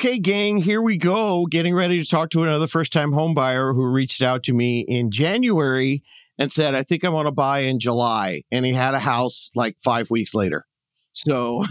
Okay, 0.00 0.18
gang, 0.18 0.56
here 0.56 0.80
we 0.80 0.96
go. 0.96 1.44
Getting 1.44 1.74
ready 1.74 2.02
to 2.02 2.08
talk 2.08 2.30
to 2.30 2.42
another 2.42 2.66
first 2.66 2.90
time 2.90 3.12
home 3.12 3.34
buyer 3.34 3.74
who 3.74 3.84
reached 3.84 4.22
out 4.22 4.42
to 4.44 4.54
me 4.54 4.80
in 4.80 5.10
January 5.10 6.02
and 6.38 6.50
said, 6.50 6.74
I 6.74 6.84
think 6.84 7.04
I 7.04 7.10
want 7.10 7.26
to 7.26 7.32
buy 7.32 7.58
in 7.58 7.78
July. 7.78 8.40
And 8.50 8.64
he 8.64 8.72
had 8.72 8.94
a 8.94 8.98
house 8.98 9.50
like 9.54 9.76
five 9.78 10.10
weeks 10.10 10.34
later. 10.34 10.64
So, 11.12 11.66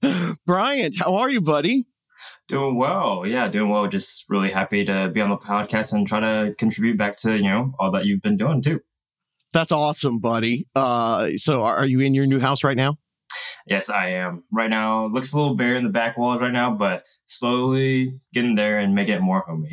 Bryant, 0.46 0.96
how 0.98 1.16
are 1.16 1.28
you, 1.28 1.42
buddy? 1.42 1.84
Doing 2.48 2.78
well. 2.78 3.26
Yeah, 3.26 3.48
doing 3.48 3.68
well. 3.68 3.86
Just 3.86 4.24
really 4.30 4.50
happy 4.50 4.86
to 4.86 5.10
be 5.12 5.20
on 5.20 5.28
the 5.28 5.36
podcast 5.36 5.92
and 5.92 6.08
try 6.08 6.20
to 6.20 6.54
contribute 6.54 6.96
back 6.96 7.18
to, 7.18 7.36
you 7.36 7.42
know, 7.42 7.74
all 7.78 7.90
that 7.90 8.06
you've 8.06 8.22
been 8.22 8.38
doing 8.38 8.62
too. 8.62 8.80
That's 9.52 9.72
awesome, 9.72 10.20
buddy. 10.20 10.68
Uh, 10.74 11.32
so, 11.36 11.64
are 11.64 11.84
you 11.84 12.00
in 12.00 12.14
your 12.14 12.24
new 12.24 12.40
house 12.40 12.64
right 12.64 12.78
now? 12.78 12.96
Yes, 13.66 13.88
I 13.88 14.10
am. 14.10 14.44
Right 14.52 14.70
now, 14.70 15.06
looks 15.06 15.32
a 15.32 15.38
little 15.38 15.56
bare 15.56 15.74
in 15.74 15.84
the 15.84 15.90
back 15.90 16.18
walls 16.18 16.40
right 16.40 16.52
now, 16.52 16.74
but 16.74 17.04
slowly 17.26 18.18
getting 18.32 18.54
there 18.54 18.78
and 18.78 18.94
making 18.94 19.14
it 19.14 19.22
more 19.22 19.40
homey. 19.40 19.70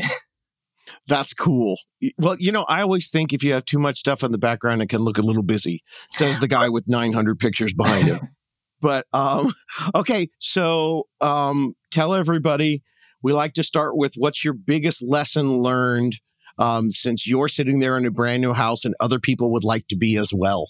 That's 1.07 1.33
cool. 1.33 1.77
Well, 2.17 2.35
you 2.39 2.51
know, 2.51 2.63
I 2.63 2.81
always 2.81 3.09
think 3.09 3.33
if 3.33 3.43
you 3.43 3.53
have 3.53 3.65
too 3.65 3.79
much 3.79 3.97
stuff 3.97 4.23
in 4.23 4.31
the 4.31 4.37
background, 4.37 4.81
it 4.81 4.89
can 4.89 5.01
look 5.01 5.17
a 5.17 5.23
little 5.23 5.43
busy, 5.43 5.83
says 6.11 6.39
the 6.39 6.47
guy 6.47 6.69
with 6.69 6.87
900 6.87 7.39
pictures 7.39 7.73
behind 7.73 8.07
him. 8.07 8.29
But 8.81 9.07
um, 9.11 9.51
okay, 9.95 10.29
so 10.39 11.03
um, 11.19 11.75
tell 11.91 12.13
everybody 12.13 12.81
we 13.21 13.33
like 13.33 13.51
to 13.55 13.63
start 13.63 13.97
with 13.97 14.13
what's 14.15 14.45
your 14.45 14.53
biggest 14.53 15.03
lesson 15.03 15.57
learned 15.57 16.15
um, 16.57 16.89
since 16.91 17.27
you're 17.27 17.49
sitting 17.49 17.79
there 17.79 17.97
in 17.97 18.05
a 18.05 18.11
brand 18.11 18.41
new 18.41 18.53
house 18.53 18.85
and 18.85 18.95
other 19.01 19.19
people 19.19 19.51
would 19.51 19.65
like 19.65 19.87
to 19.87 19.97
be 19.97 20.15
as 20.15 20.31
well. 20.33 20.69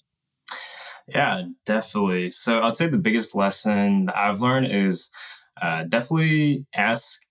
Yeah, 1.09 1.43
definitely. 1.65 2.31
So 2.31 2.61
I'd 2.61 2.75
say 2.75 2.87
the 2.87 2.97
biggest 2.97 3.35
lesson 3.35 4.09
I've 4.13 4.41
learned 4.41 4.71
is 4.71 5.09
uh, 5.61 5.83
definitely 5.83 6.65
ask 6.75 7.21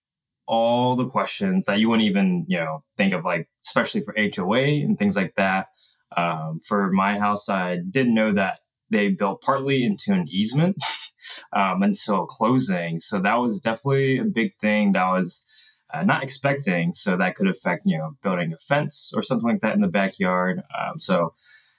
all 0.47 0.97
the 0.97 1.09
questions 1.09 1.67
that 1.67 1.79
you 1.79 1.89
wouldn't 1.91 2.09
even, 2.09 2.47
you 2.49 2.59
know, 2.59 2.84
think 2.97 3.15
of, 3.15 3.25
like 3.25 3.49
especially 3.67 4.03
for 4.03 4.15
HOA 4.17 4.61
and 4.84 4.99
things 4.99 5.17
like 5.17 5.34
that. 5.37 5.69
Um, 6.17 6.61
for 6.67 6.91
my 6.93 7.19
house, 7.19 7.49
I 7.49 7.79
didn't 7.91 8.15
know 8.15 8.33
that 8.34 8.61
they 8.91 9.11
built 9.11 9.43
partly 9.43 9.84
into 9.84 10.12
an 10.12 10.27
easement 10.29 10.77
um, 11.53 11.83
until 11.83 12.27
closing. 12.27 13.01
So 13.01 13.21
that 13.21 13.37
was 13.37 13.61
definitely 13.61 14.19
a 14.19 14.25
big 14.25 14.53
thing 14.61 14.93
that 14.93 15.11
was 15.11 15.47
uh, 15.93 16.03
not 16.05 16.23
expecting. 16.23 16.93
So 16.93 17.17
that 17.17 17.37
could 17.37 17.49
affect, 17.49 17.83
you 17.87 17.99
know, 17.99 18.12
building 18.23 18.53
a 18.53 18.56
fence 18.59 19.12
or 19.15 19.23
something 19.23 19.49
like 19.49 19.61
that 19.62 19.75
in 19.75 19.81
the 19.81 19.89
backyard. 19.89 20.62
Um, 20.79 21.01
so 21.01 21.34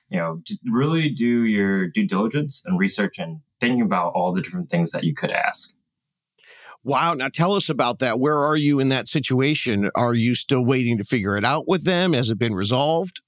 you 0.09 0.17
know, 0.17 0.41
really 0.69 1.09
do 1.09 1.43
your 1.43 1.87
due 1.87 2.07
diligence 2.07 2.63
and 2.65 2.79
research 2.79 3.19
and 3.19 3.39
thinking 3.59 3.81
about 3.81 4.13
all 4.13 4.33
the 4.33 4.41
different 4.41 4.69
things 4.69 4.91
that 4.91 5.03
you 5.03 5.13
could 5.13 5.31
ask. 5.31 5.73
Wow. 6.83 7.13
Now 7.13 7.27
tell 7.27 7.53
us 7.53 7.69
about 7.69 7.99
that. 7.99 8.19
Where 8.19 8.37
are 8.37 8.55
you 8.55 8.79
in 8.79 8.89
that 8.89 9.07
situation? 9.07 9.91
Are 9.95 10.13
you 10.13 10.33
still 10.33 10.63
waiting 10.63 10.97
to 10.97 11.03
figure 11.03 11.37
it 11.37 11.43
out 11.43 11.67
with 11.67 11.83
them? 11.83 12.13
Has 12.13 12.29
it 12.29 12.39
been 12.39 12.55
resolved? 12.55 13.21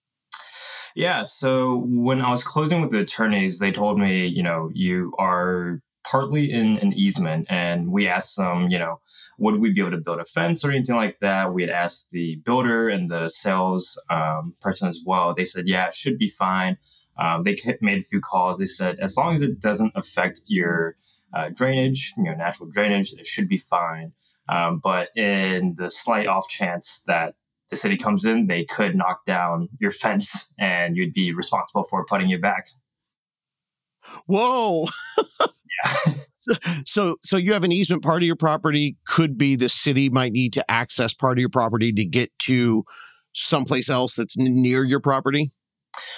Yeah. 0.95 1.23
So 1.23 1.83
when 1.85 2.21
I 2.21 2.31
was 2.31 2.43
closing 2.43 2.81
with 2.81 2.91
the 2.91 2.99
attorneys, 2.99 3.59
they 3.59 3.71
told 3.71 3.99
me, 3.99 4.25
you 4.25 4.43
know, 4.43 4.69
you 4.73 5.13
are 5.19 5.81
partly 6.11 6.51
in 6.51 6.77
an 6.79 6.91
easement. 6.91 7.47
And 7.49 7.89
we 7.89 8.07
asked 8.07 8.35
them, 8.35 8.69
you 8.69 8.77
know, 8.77 8.99
would 9.37 9.61
we 9.61 9.71
be 9.71 9.79
able 9.79 9.91
to 9.91 9.97
build 9.97 10.19
a 10.19 10.25
fence 10.25 10.65
or 10.65 10.71
anything 10.71 10.97
like 10.97 11.19
that? 11.19 11.53
We 11.53 11.63
had 11.63 11.71
asked 11.71 12.11
the 12.11 12.35
builder 12.45 12.89
and 12.89 13.09
the 13.09 13.29
sales 13.29 13.99
um, 14.09 14.53
person 14.61 14.89
as 14.89 14.99
well. 15.05 15.33
They 15.33 15.45
said, 15.45 15.67
yeah, 15.67 15.87
it 15.87 15.93
should 15.93 16.17
be 16.17 16.29
fine. 16.29 16.77
Um, 17.17 17.43
they 17.43 17.57
made 17.79 17.99
a 17.99 18.03
few 18.03 18.19
calls. 18.19 18.57
They 18.57 18.65
said, 18.65 18.99
as 18.99 19.15
long 19.15 19.33
as 19.33 19.41
it 19.41 19.61
doesn't 19.61 19.93
affect 19.95 20.41
your 20.47 20.97
uh, 21.33 21.49
drainage, 21.55 22.13
you 22.17 22.25
know, 22.25 22.35
natural 22.35 22.69
drainage, 22.69 23.13
it 23.13 23.25
should 23.25 23.47
be 23.47 23.57
fine. 23.57 24.11
Um, 24.49 24.81
but 24.83 25.15
in 25.15 25.75
the 25.77 25.89
slight 25.89 26.27
off 26.27 26.49
chance 26.49 27.03
that 27.07 27.35
the 27.69 27.77
city 27.77 27.95
comes 27.95 28.25
in, 28.25 28.47
they 28.47 28.65
could 28.65 28.95
knock 28.95 29.23
down 29.25 29.69
your 29.79 29.91
fence 29.91 30.53
and 30.59 30.97
you'd 30.97 31.13
be 31.13 31.33
responsible 31.33 31.85
for 31.85 32.05
putting 32.05 32.29
it 32.31 32.41
back. 32.41 32.67
Whoa. 34.25 34.87
yeah. 36.47 36.81
So, 36.85 37.15
so 37.23 37.37
you 37.37 37.53
have 37.53 37.63
an 37.63 37.71
easement 37.71 38.03
part 38.03 38.23
of 38.23 38.27
your 38.27 38.35
property 38.35 38.97
could 39.07 39.37
be 39.37 39.55
the 39.55 39.69
city 39.69 40.09
might 40.09 40.31
need 40.31 40.53
to 40.53 40.71
access 40.71 41.13
part 41.13 41.37
of 41.37 41.39
your 41.39 41.49
property 41.49 41.93
to 41.93 42.05
get 42.05 42.31
to 42.39 42.83
someplace 43.33 43.89
else 43.89 44.15
that's 44.15 44.37
near 44.37 44.83
your 44.83 44.99
property. 44.99 45.51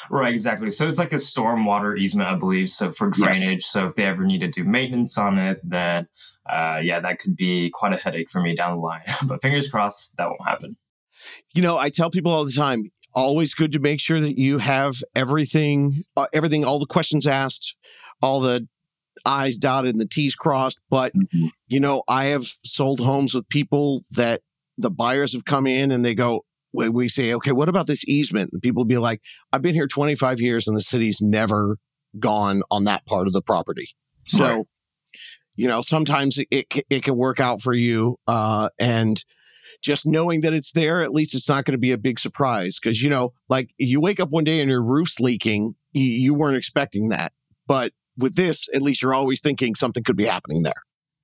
Right, 0.10 0.34
exactly. 0.34 0.70
So 0.72 0.88
it's 0.88 1.00
like 1.00 1.14
a 1.14 1.18
stormwater 1.18 1.98
easement, 1.98 2.30
I 2.30 2.36
believe. 2.36 2.70
So 2.70 2.92
for 2.92 3.10
drainage, 3.10 3.52
yes. 3.52 3.66
so 3.68 3.88
if 3.88 3.96
they 3.96 4.04
ever 4.04 4.24
need 4.24 4.40
to 4.40 4.48
do 4.48 4.64
maintenance 4.64 5.18
on 5.18 5.38
it, 5.38 5.60
then 5.64 6.08
uh, 6.48 6.80
yeah, 6.82 7.00
that 7.00 7.20
could 7.20 7.36
be 7.36 7.70
quite 7.70 7.94
a 7.94 7.98
headache 7.98 8.30
for 8.30 8.42
me 8.42 8.56
down 8.56 8.76
the 8.76 8.82
line. 8.82 9.02
but 9.26 9.42
fingers 9.42 9.70
crossed 9.70 10.16
that 10.18 10.28
won't 10.28 10.46
happen. 10.46 10.78
You 11.54 11.62
know, 11.62 11.78
I 11.78 11.90
tell 11.90 12.10
people 12.10 12.32
all 12.32 12.46
the 12.46 12.52
time, 12.52 12.92
always 13.14 13.54
good 13.54 13.72
to 13.74 13.80
make 13.80 14.00
sure 14.00 14.20
that 14.20 14.38
you 14.38 14.58
have 14.58 15.04
everything, 15.16 16.04
uh, 16.18 16.28
everything, 16.34 16.66
all 16.66 16.80
the 16.80 16.86
questions 16.86 17.28
asked, 17.28 17.76
all 18.22 18.40
the 18.40 18.68
I's 19.26 19.58
dotted 19.58 19.94
and 19.94 20.02
the 20.02 20.08
T's 20.08 20.36
crossed. 20.36 20.82
But, 20.90 21.14
mm-hmm. 21.16 21.48
you 21.68 21.80
know, 21.80 22.04
I 22.08 22.26
have 22.26 22.46
sold 22.64 23.00
homes 23.00 23.34
with 23.34 23.48
people 23.50 24.04
that 24.12 24.42
the 24.78 24.92
buyers 24.92 25.34
have 25.34 25.46
come 25.46 25.68
in 25.68 25.92
and 25.92 26.04
they 26.04 26.16
go, 26.16 26.46
we 26.74 27.08
say, 27.08 27.34
okay, 27.34 27.52
what 27.52 27.70
about 27.70 27.88
this 27.88 28.04
easement? 28.08 28.50
And 28.52 28.62
people 28.62 28.84
be 28.84 28.98
like, 28.98 29.22
I've 29.52 29.62
been 29.62 29.76
here 29.76 29.88
25 29.88 30.42
years 30.42 30.68
and 30.68 30.76
the 30.76 30.82
city's 30.82 31.22
never 31.22 31.78
gone 32.20 32.64
on 32.72 32.86
that 32.86 33.06
part 33.06 33.28
of 33.28 33.34
the 33.34 33.42
property. 33.42 33.90
So, 34.28 34.44
right. 34.44 34.66
you 35.56 35.68
know, 35.68 35.82
sometimes 35.82 36.40
it, 36.50 36.68
it, 36.90 37.04
can 37.04 37.18
work 37.18 37.40
out 37.40 37.62
for 37.62 37.74
you. 37.74 38.18
Uh, 38.28 38.70
and 38.80 39.24
just 39.84 40.06
knowing 40.06 40.42
that 40.42 40.54
it's 40.54 40.72
there, 40.72 41.04
at 41.04 41.12
least 41.12 41.36
it's 41.36 41.50
not 41.50 41.66
going 41.66 41.74
to 41.74 41.80
be 41.80 41.92
a 41.92 41.98
big 41.98 42.20
surprise. 42.20 42.80
Cause, 42.80 43.02
you 43.02 43.10
know, 43.10 43.34
like 43.50 43.70
you 43.78 44.00
wake 44.00 44.20
up 44.20 44.30
one 44.30 44.44
day 44.44 44.60
and 44.60 44.70
your 44.70 44.84
roof's 44.84 45.20
leaking, 45.20 45.76
you, 45.92 46.06
you 46.06 46.34
weren't 46.34 46.58
expecting 46.58 47.10
that. 47.10 47.34
But 47.68 47.92
with 48.18 48.36
this, 48.36 48.68
at 48.74 48.82
least 48.82 49.02
you're 49.02 49.14
always 49.14 49.42
thinking 49.42 49.76
something 49.76 50.04
could 50.04 50.18
be 50.18 50.26
happening 50.26 50.64
there. 50.64 50.74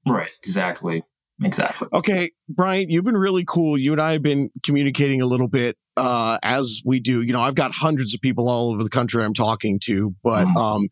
Right. 0.07 0.31
Exactly. 0.43 1.03
Exactly. 1.41 1.87
Okay, 1.93 2.31
Brian, 2.49 2.89
you've 2.89 3.05
been 3.05 3.15
really 3.15 3.45
cool. 3.47 3.77
You 3.77 3.93
and 3.93 4.01
I 4.01 4.11
have 4.11 4.21
been 4.21 4.49
communicating 4.63 5.21
a 5.21 5.25
little 5.25 5.47
bit 5.47 5.77
uh, 5.95 6.37
as 6.43 6.81
we 6.83 6.99
do. 6.99 7.21
You 7.21 7.31
know, 7.31 7.41
I've 7.41 7.55
got 7.55 7.71
hundreds 7.71 8.13
of 8.13 8.19
people 8.19 8.49
all 8.49 8.73
over 8.73 8.83
the 8.83 8.89
country 8.89 9.23
I'm 9.23 9.33
talking 9.33 9.79
to, 9.83 10.13
but 10.21 10.45
mm-hmm. 10.45 10.57
um, 10.57 10.87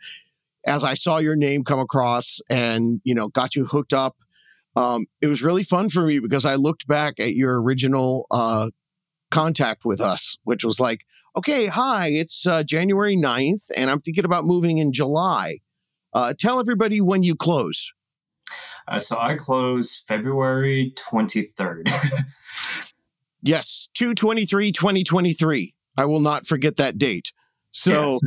as 0.65 0.83
I 0.83 0.93
saw 0.93 1.17
your 1.17 1.35
name 1.35 1.63
come 1.63 1.79
across 1.79 2.39
and 2.49 3.01
you 3.03 3.13
know 3.13 3.27
got 3.27 3.55
you 3.55 3.65
hooked 3.65 3.91
up, 3.91 4.15
um, 4.77 5.05
it 5.21 5.27
was 5.27 5.41
really 5.41 5.63
fun 5.63 5.89
for 5.89 6.05
me 6.05 6.19
because 6.19 6.45
I 6.45 6.55
looked 6.55 6.87
back 6.87 7.19
at 7.19 7.35
your 7.35 7.61
original 7.61 8.25
uh, 8.31 8.69
contact 9.31 9.83
with 9.83 9.99
us, 9.99 10.37
which 10.43 10.63
was 10.63 10.79
like, 10.79 11.01
okay, 11.35 11.67
hi, 11.67 12.07
it's 12.07 12.47
uh, 12.47 12.63
January 12.63 13.17
9th, 13.17 13.63
and 13.75 13.89
I'm 13.89 13.99
thinking 13.99 14.25
about 14.25 14.45
moving 14.45 14.77
in 14.77 14.93
July. 14.93 15.59
Uh, 16.17 16.33
tell 16.33 16.59
everybody 16.59 16.99
when 16.99 17.21
you 17.21 17.35
close. 17.35 17.93
Uh, 18.87 18.97
so 18.97 19.19
I 19.19 19.35
close 19.35 20.03
February 20.07 20.91
23rd. 20.95 21.87
yes, 23.43 23.87
223 23.93 24.71
2023. 24.71 25.75
I 25.95 26.05
will 26.05 26.19
not 26.19 26.47
forget 26.47 26.77
that 26.77 26.97
date. 26.97 27.31
So, 27.71 28.13
yes. 28.13 28.19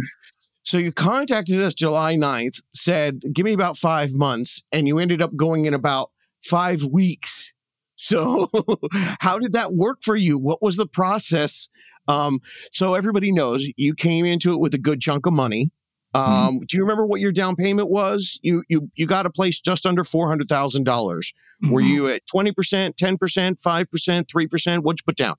so 0.62 0.78
you 0.78 0.92
contacted 0.92 1.60
us 1.60 1.74
July 1.74 2.14
9th, 2.14 2.62
said, 2.72 3.22
give 3.32 3.44
me 3.44 3.54
about 3.54 3.76
five 3.76 4.14
months, 4.14 4.62
and 4.70 4.86
you 4.86 5.00
ended 5.00 5.20
up 5.20 5.34
going 5.34 5.64
in 5.64 5.74
about 5.74 6.12
five 6.44 6.84
weeks. 6.84 7.52
So, 7.96 8.50
how 9.20 9.40
did 9.40 9.52
that 9.54 9.74
work 9.74 9.98
for 10.04 10.14
you? 10.14 10.38
What 10.38 10.62
was 10.62 10.76
the 10.76 10.86
process? 10.86 11.68
Um, 12.06 12.40
so 12.70 12.94
everybody 12.94 13.32
knows 13.32 13.66
you 13.76 13.96
came 13.96 14.26
into 14.26 14.52
it 14.52 14.60
with 14.60 14.74
a 14.74 14.78
good 14.78 15.00
chunk 15.00 15.26
of 15.26 15.32
money. 15.32 15.72
Mm-hmm. 16.14 16.32
Um, 16.32 16.54
mm-hmm. 16.54 16.64
Do 16.66 16.76
you 16.76 16.82
remember 16.82 17.06
what 17.06 17.20
your 17.20 17.32
down 17.32 17.56
payment 17.56 17.88
was? 17.88 18.38
You 18.42 18.64
you 18.68 18.90
you 18.94 19.06
got 19.06 19.26
a 19.26 19.30
place 19.30 19.60
just 19.60 19.86
under 19.86 20.04
four 20.04 20.28
hundred 20.28 20.48
thousand 20.48 20.80
mm-hmm. 20.80 20.92
dollars. 20.92 21.32
Were 21.62 21.82
you 21.82 22.08
at 22.08 22.26
twenty 22.26 22.52
percent, 22.52 22.96
ten 22.96 23.18
percent, 23.18 23.60
five 23.60 23.90
percent, 23.90 24.30
three 24.30 24.46
percent? 24.46 24.82
What'd 24.82 25.00
you 25.00 25.04
put 25.04 25.16
down? 25.16 25.36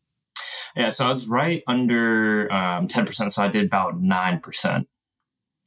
Yeah, 0.75 0.89
so 0.89 1.07
I 1.07 1.09
was 1.09 1.27
right 1.27 1.63
under 1.67 2.51
um, 2.53 2.87
ten 2.87 3.05
percent. 3.05 3.33
So 3.33 3.43
I 3.43 3.47
did 3.47 3.65
about 3.65 3.99
nine 3.99 4.39
percent. 4.39 4.87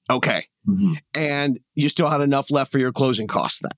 Okay, 0.08 0.46
mm-hmm. 0.68 0.94
and 1.14 1.58
you 1.74 1.88
still 1.88 2.08
had 2.08 2.20
enough 2.20 2.50
left 2.50 2.70
for 2.70 2.78
your 2.78 2.92
closing 2.92 3.26
costs 3.26 3.60
then. 3.60 3.72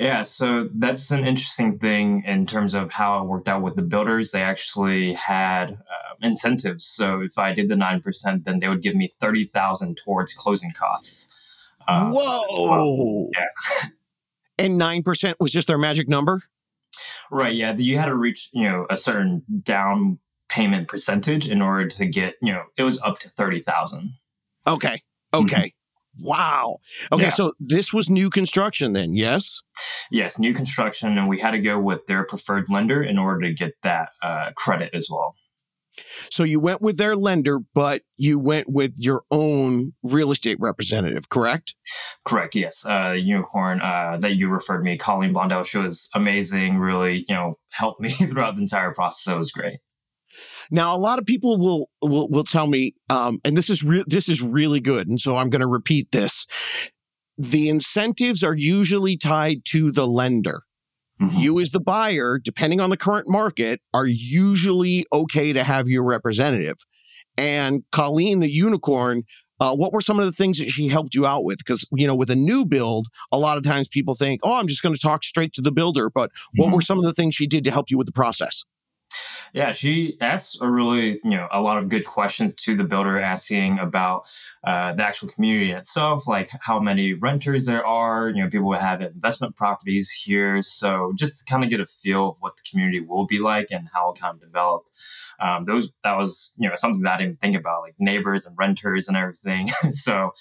Yeah, 0.00 0.22
so 0.22 0.70
that's 0.72 1.10
an 1.10 1.26
interesting 1.26 1.78
thing 1.78 2.24
in 2.24 2.46
terms 2.46 2.72
of 2.72 2.90
how 2.90 3.20
it 3.20 3.26
worked 3.26 3.48
out 3.48 3.60
with 3.60 3.76
the 3.76 3.82
builders. 3.82 4.30
They 4.30 4.40
actually 4.40 5.12
had 5.12 5.72
uh, 5.72 6.14
incentives. 6.22 6.86
So 6.86 7.20
if 7.20 7.36
I 7.36 7.52
did 7.52 7.68
the 7.68 7.76
nine 7.76 8.00
percent, 8.00 8.46
then 8.46 8.60
they 8.60 8.68
would 8.70 8.80
give 8.80 8.94
me 8.94 9.08
thirty 9.08 9.46
thousand 9.46 9.98
towards 10.02 10.32
closing 10.32 10.72
costs. 10.72 11.34
Uh, 11.86 12.08
Whoa! 12.12 13.28
yeah. 13.34 13.88
And 14.56 14.78
nine 14.78 15.02
percent 15.02 15.38
was 15.38 15.52
just 15.52 15.68
their 15.68 15.76
magic 15.76 16.08
number. 16.08 16.40
Right. 17.30 17.54
Yeah. 17.54 17.76
You 17.76 17.98
had 17.98 18.06
to 18.06 18.14
reach 18.14 18.48
you 18.54 18.70
know 18.70 18.86
a 18.88 18.96
certain 18.96 19.42
down 19.62 20.18
payment 20.48 20.88
percentage 20.88 21.46
in 21.46 21.60
order 21.60 21.88
to 21.88 22.06
get 22.06 22.36
you 22.40 22.54
know 22.54 22.62
it 22.78 22.84
was 22.84 22.98
up 23.02 23.18
to 23.18 23.28
thirty 23.28 23.60
thousand. 23.60 24.14
Okay. 24.66 25.02
Okay. 25.34 25.56
Mm-hmm. 25.56 25.79
Wow. 26.20 26.78
Okay, 27.12 27.24
Yeah. 27.24 27.28
so 27.30 27.52
this 27.58 27.92
was 27.92 28.10
new 28.10 28.30
construction 28.30 28.92
then, 28.92 29.14
yes? 29.14 29.60
Yes, 30.10 30.38
new 30.38 30.52
construction, 30.54 31.16
and 31.18 31.28
we 31.28 31.38
had 31.38 31.52
to 31.52 31.58
go 31.60 31.78
with 31.78 32.06
their 32.06 32.24
preferred 32.24 32.68
lender 32.68 33.02
in 33.02 33.18
order 33.18 33.48
to 33.48 33.54
get 33.54 33.74
that 33.82 34.10
uh, 34.22 34.50
credit 34.56 34.90
as 34.94 35.08
well. 35.10 35.34
So 36.30 36.44
you 36.44 36.60
went 36.60 36.80
with 36.80 36.96
their 36.98 37.16
lender, 37.16 37.58
but 37.74 38.02
you 38.16 38.38
went 38.38 38.70
with 38.70 38.92
your 38.96 39.22
own 39.30 39.92
real 40.02 40.30
estate 40.30 40.56
representative, 40.60 41.28
correct? 41.28 41.74
Correct. 42.24 42.54
Yes. 42.54 42.86
Uh, 42.86 43.10
unicorn 43.18 43.80
uh, 43.82 44.16
that 44.20 44.36
you 44.36 44.48
referred 44.48 44.84
me, 44.84 44.96
Colleen 44.96 45.34
Blondell. 45.34 45.66
She 45.66 45.78
was 45.78 46.08
amazing. 46.14 46.78
Really, 46.78 47.24
you 47.28 47.34
know, 47.34 47.58
helped 47.70 48.00
me 48.00 48.08
throughout 48.28 48.54
the 48.56 48.62
entire 48.62 48.92
process. 48.92 49.24
So 49.24 49.34
it 49.34 49.38
was 49.38 49.50
great. 49.50 49.80
Now, 50.70 50.94
a 50.94 50.98
lot 50.98 51.18
of 51.18 51.26
people 51.26 51.58
will 51.58 51.88
will 52.02 52.28
will 52.28 52.44
tell 52.44 52.66
me, 52.66 52.94
um, 53.08 53.38
and 53.44 53.56
this 53.56 53.68
is 53.70 53.82
real. 53.82 54.04
This 54.06 54.28
is 54.28 54.40
really 54.42 54.80
good, 54.80 55.08
and 55.08 55.20
so 55.20 55.36
I'm 55.36 55.50
going 55.50 55.60
to 55.60 55.66
repeat 55.66 56.12
this. 56.12 56.46
The 57.38 57.68
incentives 57.68 58.42
are 58.44 58.54
usually 58.54 59.16
tied 59.16 59.64
to 59.66 59.90
the 59.92 60.06
lender. 60.06 60.62
Mhm. 61.20 61.38
You, 61.38 61.60
as 61.60 61.70
the 61.70 61.80
buyer, 61.80 62.38
depending 62.42 62.80
on 62.80 62.90
the 62.90 62.96
current 62.96 63.28
market, 63.28 63.80
are 63.92 64.06
usually 64.06 65.06
okay 65.12 65.52
to 65.52 65.64
have 65.64 65.88
your 65.88 66.02
representative. 66.04 66.76
And 67.36 67.82
Colleen, 67.92 68.40
the 68.40 68.50
unicorn, 68.50 69.22
uh, 69.60 69.74
what 69.74 69.92
were 69.92 70.00
some 70.00 70.18
of 70.18 70.24
the 70.24 70.32
things 70.32 70.58
that 70.58 70.70
she 70.70 70.88
helped 70.88 71.14
you 71.14 71.26
out 71.26 71.44
with? 71.44 71.58
Because 71.58 71.84
you 71.92 72.06
know, 72.06 72.14
with 72.14 72.30
a 72.30 72.36
new 72.36 72.64
build, 72.64 73.08
a 73.32 73.38
lot 73.38 73.58
of 73.58 73.64
times 73.64 73.88
people 73.88 74.14
think, 74.14 74.40
"Oh, 74.42 74.54
I'm 74.54 74.68
just 74.68 74.82
going 74.82 74.94
to 74.94 75.00
talk 75.00 75.24
straight 75.24 75.52
to 75.54 75.60
the 75.62 75.72
builder." 75.72 76.10
But 76.10 76.30
what 76.56 76.68
Mhm. 76.68 76.72
were 76.74 76.80
some 76.82 76.98
of 76.98 77.04
the 77.04 77.12
things 77.12 77.34
she 77.34 77.46
did 77.46 77.64
to 77.64 77.70
help 77.70 77.90
you 77.90 77.98
with 77.98 78.06
the 78.06 78.12
process? 78.12 78.64
Yeah, 79.52 79.72
she 79.72 80.16
asked 80.20 80.58
a 80.60 80.70
really, 80.70 81.20
you 81.24 81.30
know, 81.30 81.48
a 81.50 81.60
lot 81.60 81.78
of 81.78 81.88
good 81.88 82.06
questions 82.06 82.54
to 82.54 82.76
the 82.76 82.84
builder, 82.84 83.18
asking 83.18 83.78
about 83.78 84.26
uh, 84.62 84.92
the 84.92 85.02
actual 85.02 85.28
community 85.28 85.72
itself, 85.72 86.28
like 86.28 86.50
how 86.60 86.78
many 86.78 87.14
renters 87.14 87.66
there 87.66 87.84
are. 87.84 88.28
You 88.28 88.44
know, 88.44 88.50
people 88.50 88.72
who 88.72 88.78
have 88.78 89.00
investment 89.02 89.56
properties 89.56 90.10
here, 90.10 90.62
so 90.62 91.12
just 91.16 91.40
to 91.40 91.44
kind 91.46 91.64
of 91.64 91.70
get 91.70 91.80
a 91.80 91.86
feel 91.86 92.30
of 92.30 92.36
what 92.38 92.56
the 92.56 92.62
community 92.70 93.00
will 93.00 93.26
be 93.26 93.38
like 93.38 93.68
and 93.70 93.88
how 93.92 94.12
it 94.12 94.20
kind 94.20 94.34
of 94.34 94.40
develop. 94.40 94.84
Um, 95.40 95.64
those 95.64 95.90
that 96.04 96.16
was, 96.16 96.54
you 96.58 96.68
know, 96.68 96.74
something 96.76 97.02
that 97.02 97.14
I 97.14 97.22
didn't 97.22 97.40
think 97.40 97.56
about, 97.56 97.82
like 97.82 97.94
neighbors 97.98 98.46
and 98.46 98.56
renters 98.58 99.08
and 99.08 99.16
everything. 99.16 99.70
so 99.90 100.32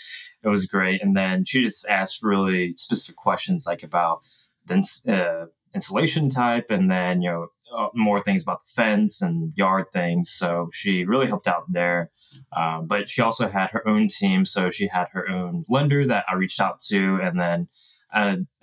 it 0.44 0.50
was 0.50 0.66
great. 0.68 1.02
And 1.02 1.16
then 1.16 1.46
she 1.46 1.64
just 1.64 1.88
asked 1.88 2.22
really 2.22 2.76
specific 2.76 3.16
questions, 3.16 3.66
like 3.66 3.84
about 3.84 4.22
the 4.66 4.84
uh, 5.08 5.46
insulation 5.74 6.30
type, 6.30 6.70
and 6.70 6.90
then 6.90 7.22
you 7.22 7.30
know 7.30 7.48
uh, 7.76 7.88
more 7.94 8.20
things 8.20 8.44
about 8.44 8.64
the 8.64 8.72
fence 8.76 9.22
and 9.22 9.54
yard 9.56 9.86
things. 9.94 10.32
So 10.32 10.70
she 10.74 11.06
really 11.06 11.28
helped 11.28 11.48
out 11.48 11.64
there. 11.70 12.12
Um, 12.56 12.88
but 12.88 13.10
she 13.10 13.22
also 13.22 13.50
had 13.50 13.72
her 13.72 13.88
own 13.88 14.08
team. 14.08 14.46
So 14.46 14.70
she 14.70 14.88
had 14.88 15.08
her 15.12 15.30
own 15.30 15.66
lender 15.68 16.06
that 16.08 16.26
I 16.30 16.36
reached 16.36 16.60
out 16.60 16.80
to. 16.90 17.20
And 17.22 17.40
then 17.40 17.68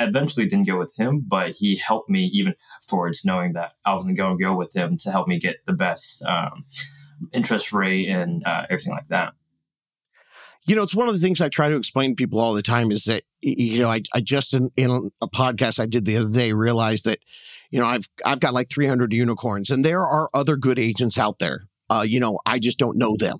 eventually 0.01 0.47
didn't 0.47 0.67
go 0.67 0.79
with 0.79 0.97
him, 0.97 1.25
but 1.27 1.53
he 1.53 1.77
helped 1.77 2.11
me 2.11 2.25
even 2.33 2.55
afterwards, 2.77 3.25
knowing 3.25 3.53
that 3.53 3.73
I 3.85 3.95
wasn't 3.95 4.17
going 4.17 4.39
to 4.39 4.45
go 4.45 4.57
with 4.57 4.75
him 4.75 4.97
to 4.99 5.13
help 5.13 5.29
me 5.29 5.39
get 5.39 5.65
the 5.67 5.73
best 5.73 6.23
um, 6.25 6.65
interest 7.33 7.73
rate 7.73 8.09
and 8.09 8.45
uh, 8.45 8.65
everything 8.69 8.93
like 8.93 9.09
that. 9.09 9.35
You 10.65 10.75
know, 10.75 10.83
it's 10.83 10.97
one 10.97 11.09
of 11.09 11.15
the 11.15 11.21
things 11.21 11.41
I 11.41 11.49
try 11.49 11.69
to 11.69 11.77
explain 11.77 12.11
to 12.11 12.15
people 12.17 12.41
all 12.41 12.55
the 12.55 12.63
time 12.63 12.91
is 12.91 13.05
that, 13.05 13.23
you 13.41 13.79
know, 13.79 13.89
I, 13.89 14.03
I 14.13 14.21
just 14.21 14.53
in, 14.53 14.73
in 14.77 15.13
a 15.21 15.29
podcast 15.29 15.79
I 15.79 15.87
did 15.87 16.07
the 16.07 16.17
other 16.17 16.29
day 16.29 16.53
realized 16.53 17.05
that, 17.05 17.21
you 17.71 17.81
know, 17.81 17.87
I've 17.87 18.09
I've 18.25 18.41
got 18.41 18.55
like 18.55 18.71
300 18.71 19.13
unicorns 19.13 19.71
and 19.71 19.85
there 19.85 20.03
are 20.07 20.31
other 20.35 20.57
good 20.57 20.79
agents 20.79 21.19
out 21.19 21.39
there. 21.39 21.69
Uh, 21.91 22.05
you 22.07 22.21
know, 22.21 22.41
I 22.47 22.59
just 22.59 22.79
don't 22.79 22.99
know 22.99 23.17
them. 23.19 23.39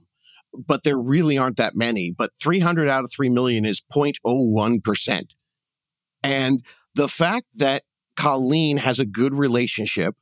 But 0.55 0.85
there 0.85 0.97
really 0.99 1.37
aren't 1.37 1.59
that 1.59 1.77
many. 1.77 2.11
But 2.11 2.31
300 2.41 2.89
out 2.89 3.05
of 3.05 3.13
3 3.13 3.29
million 3.29 3.65
is 3.67 3.83
0.01%. 3.93 5.35
And 6.23 6.65
the 6.95 7.09
fact 7.09 7.47
that 7.57 7.83
Colleen 8.17 8.79
has 8.79 8.99
a 8.99 9.05
good 9.05 9.35
relationship 9.35 10.17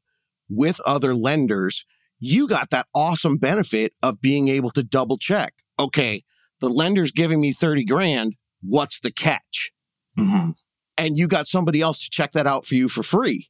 with 0.49 0.81
other 0.81 1.15
lenders, 1.15 1.87
you 2.19 2.49
got 2.49 2.71
that 2.71 2.87
awesome 2.95 3.39
benefit 3.39 3.93
of 4.03 4.21
being 4.21 4.49
able 4.49 4.71
to 4.71 4.83
double 4.83 5.19
check. 5.19 5.55
Okay, 5.79 6.25
the 6.61 6.69
lender's 6.69 7.13
giving 7.13 7.41
me 7.41 7.53
30 7.53 7.85
grand. 7.85 8.35
What's 8.63 9.01
the 9.01 9.13
catch? 9.13 9.73
hmm 10.17 10.51
And 10.97 11.19
you 11.19 11.29
got 11.29 11.47
somebody 11.47 11.81
else 11.81 12.01
to 12.05 12.11
check 12.11 12.33
that 12.33 12.47
out 12.47 12.65
for 12.65 12.75
you 12.75 12.89
for 12.89 13.03
free. 13.03 13.49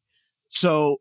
So, 0.55 1.01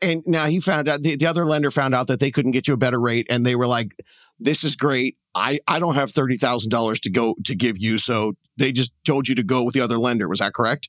and 0.00 0.22
now 0.26 0.46
he 0.46 0.60
found 0.60 0.88
out 0.88 1.02
the, 1.02 1.16
the 1.16 1.26
other 1.26 1.44
lender 1.44 1.70
found 1.70 1.94
out 1.94 2.06
that 2.06 2.20
they 2.20 2.30
couldn't 2.30 2.52
get 2.52 2.68
you 2.68 2.74
a 2.74 2.78
better 2.78 3.00
rate 3.00 3.26
and 3.30 3.44
they 3.44 3.56
were 3.56 3.66
like, 3.66 3.92
this 4.38 4.64
is 4.64 4.76
great. 4.76 5.16
I, 5.34 5.60
I 5.66 5.78
don't 5.78 5.94
have 5.94 6.12
$30,000 6.12 7.00
to 7.00 7.10
go 7.10 7.34
to 7.44 7.54
give 7.54 7.78
you. 7.78 7.98
So 7.98 8.34
they 8.56 8.72
just 8.72 8.94
told 9.04 9.28
you 9.28 9.34
to 9.36 9.42
go 9.42 9.62
with 9.62 9.74
the 9.74 9.80
other 9.80 9.98
lender. 9.98 10.28
Was 10.28 10.40
that 10.40 10.54
correct? 10.54 10.88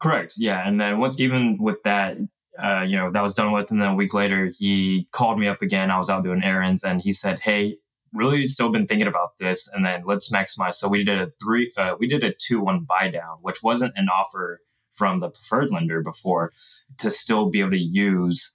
Correct. 0.00 0.34
Yeah. 0.38 0.66
And 0.66 0.80
then 0.80 0.98
once, 0.98 1.18
even 1.18 1.58
with 1.60 1.82
that, 1.82 2.16
uh, 2.62 2.82
you 2.82 2.96
know, 2.96 3.10
that 3.10 3.22
was 3.22 3.34
done 3.34 3.52
with. 3.52 3.70
And 3.70 3.80
then 3.80 3.90
a 3.90 3.94
week 3.94 4.14
later, 4.14 4.50
he 4.56 5.08
called 5.12 5.38
me 5.38 5.48
up 5.48 5.62
again. 5.62 5.90
I 5.90 5.98
was 5.98 6.10
out 6.10 6.24
doing 6.24 6.42
errands 6.42 6.84
and 6.84 7.00
he 7.00 7.12
said, 7.12 7.40
Hey, 7.40 7.76
really 8.12 8.46
still 8.46 8.70
been 8.70 8.86
thinking 8.86 9.06
about 9.06 9.36
this. 9.38 9.68
And 9.72 9.84
then 9.84 10.02
let's 10.06 10.32
maximize. 10.32 10.74
So 10.74 10.88
we 10.88 11.04
did 11.04 11.20
a 11.20 11.30
three, 11.42 11.72
uh, 11.76 11.94
we 11.98 12.08
did 12.08 12.24
a 12.24 12.32
two 12.32 12.60
one 12.60 12.86
buy 12.88 13.10
down, 13.10 13.38
which 13.42 13.62
wasn't 13.62 13.92
an 13.96 14.08
offer 14.08 14.60
from 14.98 15.20
the 15.20 15.30
preferred 15.30 15.70
lender 15.70 16.02
before 16.02 16.52
to 16.98 17.10
still 17.10 17.48
be 17.48 17.60
able 17.60 17.70
to 17.70 17.78
use 17.78 18.52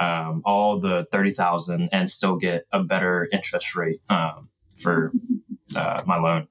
um, 0.00 0.42
all 0.44 0.80
the 0.80 1.06
30,000 1.12 1.88
and 1.92 2.10
still 2.10 2.36
get 2.36 2.66
a 2.72 2.82
better 2.82 3.28
interest 3.32 3.76
rate 3.76 4.00
um, 4.08 4.48
for 4.76 5.12
uh, 5.76 6.02
my 6.04 6.18
loan. 6.18 6.48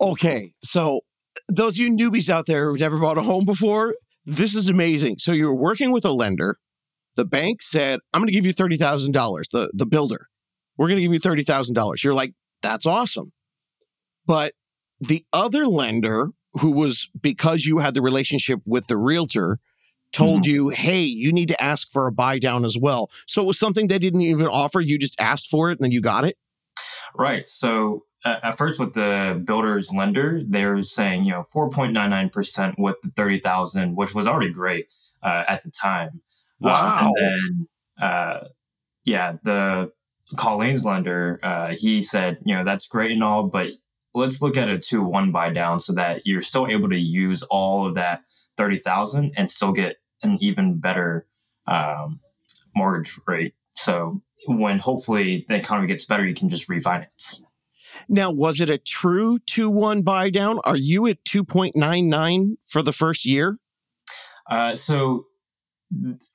Okay. 0.00 0.52
So 0.62 1.00
those 1.48 1.78
you 1.78 1.90
newbies 1.90 2.28
out 2.28 2.46
there 2.46 2.68
who've 2.68 2.80
never 2.80 2.98
bought 2.98 3.18
a 3.18 3.22
home 3.22 3.44
before, 3.44 3.94
this 4.26 4.54
is 4.54 4.68
amazing. 4.68 5.16
So 5.18 5.32
you're 5.32 5.54
working 5.54 5.92
with 5.92 6.04
a 6.04 6.12
lender. 6.12 6.56
The 7.16 7.24
bank 7.24 7.62
said, 7.62 8.00
I'm 8.12 8.20
going 8.20 8.28
to 8.28 8.32
give 8.32 8.46
you 8.46 8.54
$30,000, 8.54 9.44
the, 9.52 9.70
the 9.74 9.86
builder. 9.86 10.26
We're 10.76 10.88
going 10.88 10.96
to 10.96 11.02
give 11.02 11.12
you 11.12 11.20
$30,000. 11.20 12.02
You're 12.02 12.14
like, 12.14 12.32
that's 12.62 12.86
awesome. 12.86 13.32
But 14.26 14.54
the 15.00 15.24
other 15.32 15.66
lender, 15.66 16.28
who 16.54 16.70
was 16.70 17.08
because 17.20 17.64
you 17.64 17.78
had 17.78 17.94
the 17.94 18.02
relationship 18.02 18.60
with 18.66 18.86
the 18.88 18.96
realtor, 18.96 19.58
told 20.12 20.44
you, 20.46 20.70
hey, 20.70 21.02
you 21.02 21.32
need 21.32 21.48
to 21.48 21.62
ask 21.62 21.90
for 21.90 22.06
a 22.08 22.12
buy 22.12 22.38
down 22.38 22.64
as 22.64 22.76
well. 22.76 23.10
So 23.26 23.42
it 23.42 23.46
was 23.46 23.58
something 23.58 23.86
they 23.86 23.98
didn't 23.98 24.22
even 24.22 24.46
offer. 24.46 24.80
You 24.80 24.98
just 24.98 25.20
asked 25.20 25.48
for 25.48 25.70
it 25.70 25.78
and 25.78 25.84
then 25.84 25.92
you 25.92 26.00
got 26.00 26.24
it. 26.24 26.36
Right. 27.14 27.48
So 27.48 28.04
uh, 28.24 28.40
at 28.42 28.58
first, 28.58 28.80
with 28.80 28.94
the 28.94 29.40
builder's 29.44 29.92
lender, 29.92 30.42
they're 30.46 30.82
saying 30.82 31.24
you 31.24 31.32
know 31.32 31.46
4.99% 31.54 32.74
with 32.78 32.96
the 33.02 33.10
30,000, 33.16 33.96
which 33.96 34.14
was 34.14 34.26
already 34.26 34.52
great 34.52 34.88
uh, 35.22 35.44
at 35.48 35.62
the 35.62 35.70
time. 35.70 36.08
Um, 36.08 36.20
Wow. 36.70 37.12
and 37.16 37.68
then, 37.98 38.06
uh, 38.06 38.40
yeah, 39.04 39.36
the 39.42 39.92
Colleen's 40.36 40.84
lender, 40.84 41.40
uh, 41.42 41.68
he 41.68 42.02
said, 42.02 42.38
you 42.44 42.54
know, 42.54 42.64
that's 42.64 42.86
great 42.88 43.12
and 43.12 43.24
all, 43.24 43.44
but 43.44 43.70
let's 44.14 44.42
look 44.42 44.56
at 44.56 44.68
a 44.68 44.78
two 44.78 45.02
one 45.02 45.32
buy 45.32 45.50
down 45.50 45.80
so 45.80 45.94
that 45.94 46.26
you're 46.26 46.42
still 46.42 46.66
able 46.68 46.88
to 46.90 46.98
use 46.98 47.42
all 47.42 47.86
of 47.86 47.94
that 47.94 48.22
30,000 48.56 49.32
and 49.36 49.50
still 49.50 49.72
get 49.72 49.96
an 50.22 50.38
even 50.40 50.78
better 50.78 51.26
um, 51.66 52.20
mortgage 52.74 53.18
rate. 53.26 53.54
So 53.76 54.22
when 54.46 54.78
hopefully 54.78 55.44
the 55.48 55.56
economy 55.56 55.88
gets 55.88 56.04
better, 56.04 56.26
you 56.26 56.34
can 56.34 56.48
just 56.48 56.68
refinance. 56.68 57.40
Now, 58.08 58.30
was 58.30 58.60
it 58.60 58.70
a 58.70 58.78
true 58.78 59.38
2 59.46 59.70
1 59.70 60.02
buy 60.02 60.30
down? 60.30 60.60
Are 60.64 60.76
you 60.76 61.06
at 61.06 61.24
2.99 61.24 62.56
for 62.66 62.82
the 62.82 62.92
first 62.92 63.24
year? 63.24 63.58
Uh, 64.50 64.74
so 64.74 65.26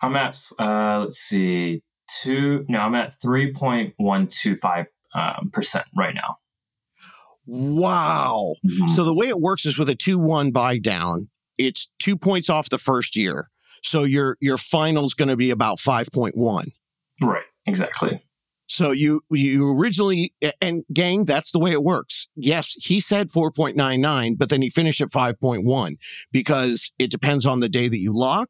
I'm 0.01 0.15
at 0.15 0.39
uh, 0.60 1.00
let's 1.01 1.20
see, 1.20 1.84
two. 2.22 2.65
No, 2.67 2.79
I'm 2.79 2.96
at 2.96 3.20
three 3.22 3.53
point 3.53 3.94
one 3.98 4.27
two 4.27 4.55
five 4.58 4.88
um, 5.13 5.50
percent 5.51 5.86
right 5.96 6.13
now. 6.13 6.38
Wow. 7.45 8.55
Mm-hmm. 8.65 8.87
So 8.89 9.03
the 9.03 9.13
way 9.13 9.27
it 9.27 9.39
works 9.39 9.65
is 9.65 9.77
with 9.77 9.89
a 9.89 9.95
2 9.95 10.17
1 10.17 10.51
buy 10.51 10.77
down, 10.77 11.29
it's 11.57 11.91
two 11.99 12.17
points 12.17 12.49
off 12.49 12.69
the 12.69 12.77
first 12.77 13.15
year. 13.15 13.49
So 13.83 14.03
your 14.03 14.37
your 14.41 14.57
final's 14.57 15.13
going 15.13 15.27
to 15.27 15.35
be 15.35 15.51
about 15.51 15.77
5.1. 15.77 16.71
right, 17.21 17.43
exactly. 17.67 18.21
So 18.67 18.91
you 18.91 19.21
you 19.29 19.77
originally 19.77 20.33
and 20.59 20.83
gang 20.91 21.25
that's 21.25 21.51
the 21.51 21.59
way 21.59 21.71
it 21.71 21.83
works. 21.83 22.27
Yes, 22.35 22.75
he 22.79 22.99
said 22.99 23.29
4.99, 23.29 24.37
but 24.37 24.49
then 24.49 24.61
he 24.61 24.69
finished 24.69 25.01
at 25.01 25.09
5.1 25.09 25.97
because 26.31 26.91
it 26.97 27.11
depends 27.11 27.45
on 27.45 27.59
the 27.59 27.69
day 27.69 27.87
that 27.87 27.99
you 27.99 28.11
lock. 28.15 28.49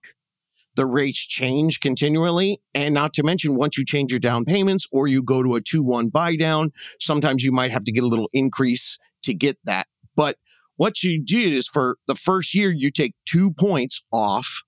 The 0.75 0.86
rates 0.86 1.25
change 1.25 1.79
continually, 1.79 2.60
and 2.74 2.94
not 2.94 3.13
to 3.13 3.24
mention 3.24 3.55
once 3.55 3.77
you 3.77 3.86
change 3.86 4.12
your 4.12 4.20
down 4.20 4.44
payments 4.44 4.86
or 4.91 5.08
you 5.08 5.24
go 5.24 5.41
to 5.41 5.55
a 5.55 5.62
2-1 5.62 6.12
buy 6.12 6.36
down, 6.36 6.72
sometimes 7.00 7.44
you 7.44 7.51
might 7.51 7.72
have 7.72 7.86
to 7.86 7.91
get 7.91 8.03
a 8.03 8.08
little 8.08 8.29
increase 8.34 8.98
to 9.24 9.34
get 9.34 9.58
that. 9.63 9.88
But 10.15 10.38
what 10.75 11.01
you 11.01 11.24
did 11.24 11.53
is 11.53 11.67
for 11.67 11.98
the 12.08 12.15
first 12.15 12.53
year 12.53 12.72
you 12.72 12.91
take 12.91 13.15
2 13.27 13.51
points 13.51 14.05
off. 14.12 14.63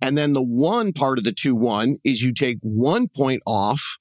And 0.00 0.16
then 0.16 0.32
the 0.32 0.42
one 0.42 0.92
part 0.92 1.18
of 1.18 1.24
the 1.24 1.32
2-1 1.32 1.96
is 2.04 2.22
you 2.22 2.32
take 2.32 2.58
1 2.60 3.08
point 3.08 3.42
off. 3.46 3.96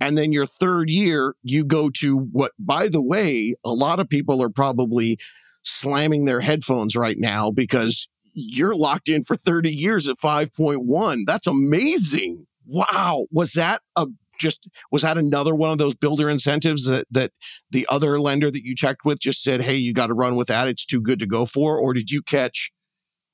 And 0.00 0.18
then 0.18 0.32
your 0.32 0.46
third 0.46 0.90
year, 0.90 1.34
you 1.42 1.64
go 1.64 1.90
to 1.90 2.16
what, 2.16 2.52
by 2.58 2.88
the 2.88 3.02
way, 3.02 3.54
a 3.64 3.72
lot 3.72 3.98
of 3.98 4.08
people 4.08 4.42
are 4.42 4.50
probably 4.50 5.18
slamming 5.64 6.24
their 6.24 6.40
headphones 6.40 6.94
right 6.94 7.16
now 7.18 7.50
because 7.50 8.08
you're 8.32 8.74
locked 8.74 9.08
in 9.08 9.22
for 9.22 9.36
30 9.36 9.72
years 9.72 10.08
at 10.08 10.16
5.1. 10.16 11.20
That's 11.26 11.46
amazing. 11.46 12.46
Wow. 12.66 13.26
Was 13.30 13.52
that 13.52 13.82
a 13.96 14.06
just 14.38 14.68
was 14.92 15.02
that 15.02 15.18
another 15.18 15.52
one 15.52 15.72
of 15.72 15.78
those 15.78 15.96
builder 15.96 16.30
incentives 16.30 16.84
that 16.84 17.08
that 17.10 17.32
the 17.72 17.84
other 17.90 18.20
lender 18.20 18.52
that 18.52 18.64
you 18.64 18.76
checked 18.76 19.04
with 19.04 19.18
just 19.18 19.42
said, 19.42 19.60
"Hey, 19.62 19.74
you 19.74 19.92
got 19.92 20.06
to 20.06 20.14
run 20.14 20.36
with 20.36 20.46
that. 20.46 20.68
It's 20.68 20.86
too 20.86 21.00
good 21.00 21.18
to 21.18 21.26
go 21.26 21.44
for." 21.44 21.76
Or 21.76 21.92
did 21.92 22.12
you 22.12 22.22
catch 22.22 22.70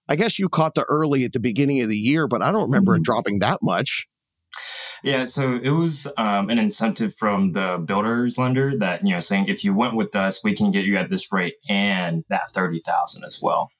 I 0.08 0.16
guess 0.16 0.38
you 0.38 0.48
caught 0.48 0.74
the 0.74 0.84
early 0.84 1.24
at 1.24 1.32
the 1.32 1.40
beginning 1.40 1.80
of 1.80 1.88
the 1.88 1.96
year, 1.96 2.26
but 2.26 2.42
I 2.42 2.52
don't 2.52 2.64
remember 2.64 2.92
mm-hmm. 2.92 3.00
it 3.00 3.04
dropping 3.04 3.38
that 3.40 3.60
much. 3.62 4.06
Yeah, 5.02 5.24
so 5.24 5.58
it 5.62 5.70
was 5.70 6.06
um, 6.16 6.48
an 6.48 6.58
incentive 6.58 7.14
from 7.18 7.52
the 7.52 7.82
builders 7.84 8.38
lender 8.38 8.78
that 8.78 9.04
you 9.04 9.12
know 9.12 9.20
saying 9.20 9.48
if 9.48 9.64
you 9.64 9.74
went 9.74 9.94
with 9.94 10.16
us, 10.16 10.42
we 10.42 10.54
can 10.54 10.70
get 10.70 10.84
you 10.84 10.96
at 10.96 11.10
this 11.10 11.30
rate 11.32 11.54
and 11.68 12.24
that 12.30 12.50
thirty 12.52 12.80
thousand 12.80 13.24
as 13.24 13.40
well. 13.42 13.70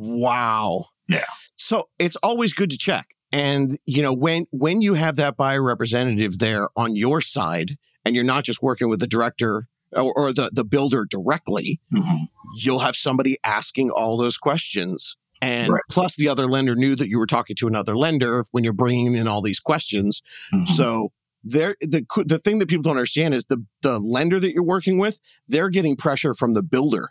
Wow. 0.00 0.86
Yeah. 1.08 1.26
So 1.56 1.88
it's 1.98 2.16
always 2.16 2.52
good 2.52 2.70
to 2.70 2.78
check, 2.78 3.08
and 3.32 3.78
you 3.86 4.02
know 4.02 4.12
when 4.12 4.46
when 4.50 4.80
you 4.80 4.94
have 4.94 5.16
that 5.16 5.36
buyer 5.36 5.62
representative 5.62 6.38
there 6.38 6.68
on 6.76 6.96
your 6.96 7.20
side, 7.20 7.76
and 8.04 8.14
you're 8.14 8.24
not 8.24 8.44
just 8.44 8.62
working 8.62 8.88
with 8.88 9.00
the 9.00 9.06
director 9.06 9.68
or, 9.92 10.12
or 10.16 10.32
the 10.32 10.50
the 10.52 10.64
builder 10.64 11.04
directly, 11.04 11.80
mm-hmm. 11.92 12.24
you'll 12.54 12.78
have 12.78 12.96
somebody 12.96 13.36
asking 13.44 13.90
all 13.90 14.16
those 14.16 14.38
questions 14.38 15.16
and 15.42 15.72
right. 15.72 15.82
plus, 15.88 16.16
the 16.16 16.28
other 16.28 16.46
lender 16.46 16.74
knew 16.74 16.94
that 16.96 17.08
you 17.08 17.18
were 17.18 17.26
talking 17.26 17.56
to 17.56 17.66
another 17.66 17.96
lender 17.96 18.44
when 18.52 18.62
you're 18.62 18.72
bringing 18.72 19.14
in 19.14 19.26
all 19.26 19.40
these 19.40 19.60
questions. 19.60 20.22
Mm-hmm. 20.52 20.72
So 20.74 21.12
there, 21.42 21.76
the 21.80 22.04
the 22.26 22.38
thing 22.38 22.58
that 22.58 22.68
people 22.68 22.82
don't 22.82 22.96
understand 22.96 23.34
is 23.34 23.46
the 23.46 23.64
the 23.82 23.98
lender 23.98 24.38
that 24.38 24.52
you're 24.52 24.62
working 24.62 24.98
with, 24.98 25.18
they're 25.48 25.70
getting 25.70 25.96
pressure 25.96 26.34
from 26.34 26.54
the 26.54 26.62
builder. 26.62 27.10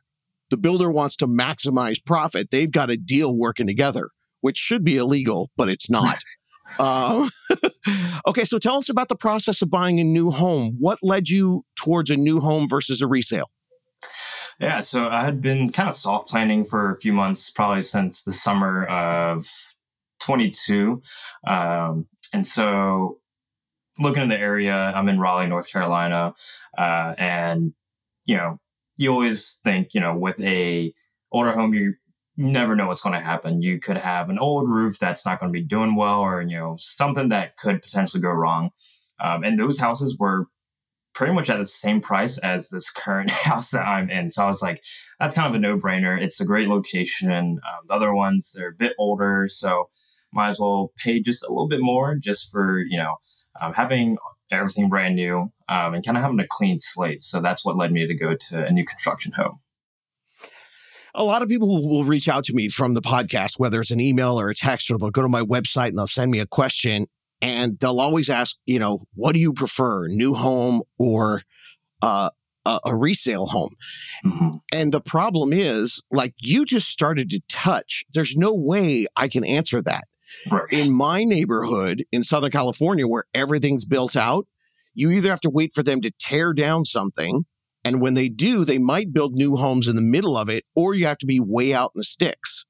The 0.50 0.58
builder 0.58 0.89
wants 0.89 1.15
to 1.18 1.27
maximize 1.27 2.03
profit. 2.03 2.51
They've 2.51 2.72
got 2.72 2.89
a 2.89 2.98
deal 2.98 3.36
working 3.36 3.68
together, 3.68 4.10
which 4.41 4.58
should 4.58 4.84
be 4.84 4.98
illegal, 4.98 5.51
but 5.56 5.70
it's 5.70 5.89
not. 5.89 6.20
uh, 6.79 7.29
okay, 8.27 8.46
so 8.46 8.60
tell 8.60 8.77
us 8.77 8.89
about 8.89 9.10
the 9.10 9.15
process 9.15 9.62
of 9.62 9.70
buying 9.70 10.00
a 10.00 10.03
new 10.03 10.32
home. 10.32 10.75
What 10.79 11.00
led 11.01 11.29
you 11.29 11.65
towards 11.75 12.10
a 12.10 12.18
new 12.18 12.39
home 12.39 12.68
versus 12.68 13.01
a 13.01 13.08
resale? 13.08 13.50
Yeah, 14.60 14.82
so 14.82 15.08
I 15.08 15.24
had 15.24 15.41
been 15.41 15.72
kind 15.72 15.88
of 15.88 15.96
soft 15.96 16.29
planning 16.29 16.65
for 16.65 16.91
a 16.91 16.98
few 16.98 17.13
months, 17.13 17.50
probably 17.50 17.82
since 17.82 18.24
the 18.24 18.34
summer 18.34 18.86
of 18.86 19.48
22. 20.20 21.01
Um, 21.48 22.08
and 22.34 22.46
so 22.46 23.20
looking 23.98 24.24
in 24.24 24.29
the 24.29 24.39
area, 24.39 24.74
I'm 24.74 25.08
in 25.08 25.20
Raleigh, 25.20 25.48
North 25.48 25.72
Carolina, 25.72 26.34
uh, 26.77 27.13
and 27.18 27.74
you 28.25 28.38
know, 28.38 28.60
you 29.00 29.12
always 29.12 29.60
think, 29.63 29.94
you 29.94 30.01
know, 30.01 30.18
with 30.18 30.39
a 30.41 30.94
older 31.32 31.51
home, 31.51 31.74
you 31.74 31.94
never 32.36 32.75
know 32.75 32.88
what's 32.88 33.01
going 33.01 33.13
to 33.13 33.25
happen. 33.25 33.62
You 33.62 33.79
could 33.79 33.98
have 33.98 34.29
an 34.29 34.38
old 34.38 34.70
roof 34.70 35.00
that's 35.00 35.25
not 35.25 35.39
going 35.39 35.53
to 35.53 35.58
be 35.58 35.65
doing 35.65 35.96
well, 35.96 36.20
or 36.20 36.41
you 36.41 36.58
know, 36.58 36.75
something 36.77 37.29
that 37.29 37.56
could 37.56 37.82
potentially 37.82 38.22
go 38.22 38.29
wrong. 38.29 38.72
Um, 39.22 39.44
and 39.44 39.58
those 39.58 39.79
houses 39.79 40.18
were 40.20 40.48
pretty 41.15 41.34
much 41.34 41.50
at 41.50 41.58
the 41.58 41.65
same 41.65 42.01
price 42.01 42.38
as 42.39 42.70
this 42.70 42.91
current 42.91 43.29
house 43.48 43.72
that 43.72 43.88
I'm 43.88 44.10
in. 44.10 44.29
So 44.29 44.44
I 44.44 44.48
was 44.48 44.62
like, 44.62 44.84
that's 45.20 45.34
kind 45.34 45.48
of 45.48 45.56
a 45.56 45.60
no 45.60 45.77
brainer. 45.77 46.22
It's 46.22 46.41
a 46.41 46.46
great 46.46 46.68
location. 46.68 47.32
Um, 47.32 47.88
the 47.88 47.94
other 47.94 48.13
ones, 48.13 48.53
they're 48.53 48.70
a 48.70 48.74
bit 48.74 48.94
older. 49.00 49.48
So 49.50 49.89
might 50.34 50.50
as 50.50 50.60
well 50.60 50.91
pay 50.98 51.22
just 51.22 51.46
a 51.46 51.50
little 51.50 51.70
bit 51.70 51.82
more 51.82 52.15
just 52.15 52.51
for, 52.51 52.79
you 52.79 52.98
know, 52.98 53.15
um, 53.62 53.74
having 53.74 54.18
everything 54.51 54.89
brand 54.89 55.15
new 55.15 55.51
um, 55.68 55.94
and 55.94 56.06
kind 56.06 56.18
of 56.18 56.24
having 56.24 56.39
a 56.39 56.48
clean 56.50 56.79
slate. 56.79 57.22
So 57.22 57.41
that's 57.41 57.63
what 57.63 57.77
led 57.77 57.91
me 57.91 58.08
to 58.08 58.15
go 58.15 58.36
to 58.36 58.65
a 58.65 58.72
new 58.72 58.86
construction 58.86 59.32
home. 59.32 59.60
A 61.15 61.24
lot 61.24 61.41
of 61.41 61.50
people 61.50 61.88
will 61.88 62.03
reach 62.03 62.29
out 62.29 62.44
to 62.46 62.53
me 62.53 62.70
from 62.70 62.94
the 62.94 63.01
podcast, 63.01 63.58
whether 63.58 63.82
it's 63.82 63.91
an 63.91 64.00
email 64.00 64.39
or 64.39 64.50
a 64.50 64.56
text, 64.56 64.91
or 64.91 64.98
they'll 64.98 65.10
go 65.10 65.22
to 65.22 65.27
my 65.27 65.41
website 65.41 65.88
and 65.88 65.98
they'll 65.98 66.08
send 66.08 66.32
me 66.32 66.39
a 66.39 66.46
question 66.46 67.08
and 67.41 67.79
they'll 67.79 68.00
always 68.00 68.29
ask, 68.29 68.58
you 68.65 68.79
know, 68.79 69.01
what 69.15 69.34
do 69.34 69.39
you 69.39 69.53
prefer, 69.53 70.08
new 70.08 70.34
home 70.34 70.82
or 70.98 71.41
uh, 72.01 72.29
a, 72.65 72.79
a, 72.86 72.96
resale 72.96 73.48
home? 73.48 73.75
Mm-hmm. 74.25 74.58
And 74.72 74.91
the 74.91 75.01
problem 75.01 75.53
is, 75.53 76.01
like 76.12 76.34
you 76.38 76.65
just 76.65 76.89
started 76.89 77.29
to 77.32 77.41
touch, 77.50 78.03
there's 78.13 78.36
no 78.36 78.53
way 78.53 79.08
I 79.15 79.27
can 79.27 79.46
answer 79.46 79.82
that. 79.82 80.03
Right. 80.51 80.63
In 80.71 80.93
my 80.93 81.24
neighborhood 81.24 82.05
in 82.12 82.24
Southern 82.24 82.51
California, 82.51 83.07
where 83.07 83.25
everything's 83.33 83.86
built 83.86 84.15
out, 84.15 84.48
you 84.93 85.12
either 85.12 85.29
have 85.29 85.41
to 85.41 85.50
wait 85.50 85.71
for 85.74 85.83
them 85.83 86.01
to 86.01 86.12
tear 86.19 86.53
down 86.53 86.86
something. 86.86 87.45
And 87.83 88.01
when 88.01 88.13
they 88.13 88.29
do, 88.29 88.65
they 88.65 88.77
might 88.77 89.13
build 89.13 89.33
new 89.33 89.55
homes 89.55 89.88
in 89.88 89.95
the 89.95 90.01
middle 90.01 90.38
of 90.38 90.50
it, 90.50 90.65
or 90.75 90.93
you 90.93 91.05
have 91.05 91.17
to 91.19 91.25
be 91.25 91.39
way 91.39 91.74
out 91.74 91.91
in 91.95 92.00
the 92.00 92.03
sticks. 92.03 92.65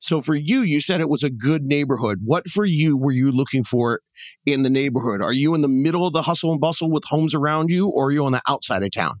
So 0.00 0.20
for 0.20 0.34
you, 0.34 0.62
you 0.62 0.80
said 0.80 1.00
it 1.00 1.08
was 1.08 1.22
a 1.22 1.30
good 1.30 1.64
neighborhood. 1.64 2.20
What 2.24 2.48
for 2.48 2.64
you 2.64 2.96
were 2.96 3.12
you 3.12 3.30
looking 3.32 3.64
for 3.64 4.00
in 4.46 4.62
the 4.62 4.70
neighborhood? 4.70 5.20
Are 5.20 5.32
you 5.32 5.54
in 5.54 5.60
the 5.60 5.68
middle 5.68 6.06
of 6.06 6.12
the 6.12 6.22
hustle 6.22 6.52
and 6.52 6.60
bustle 6.60 6.90
with 6.90 7.04
homes 7.06 7.34
around 7.34 7.70
you, 7.70 7.88
or 7.88 8.06
are 8.06 8.10
you 8.12 8.24
on 8.24 8.32
the 8.32 8.42
outside 8.46 8.82
of 8.82 8.90
town? 8.92 9.20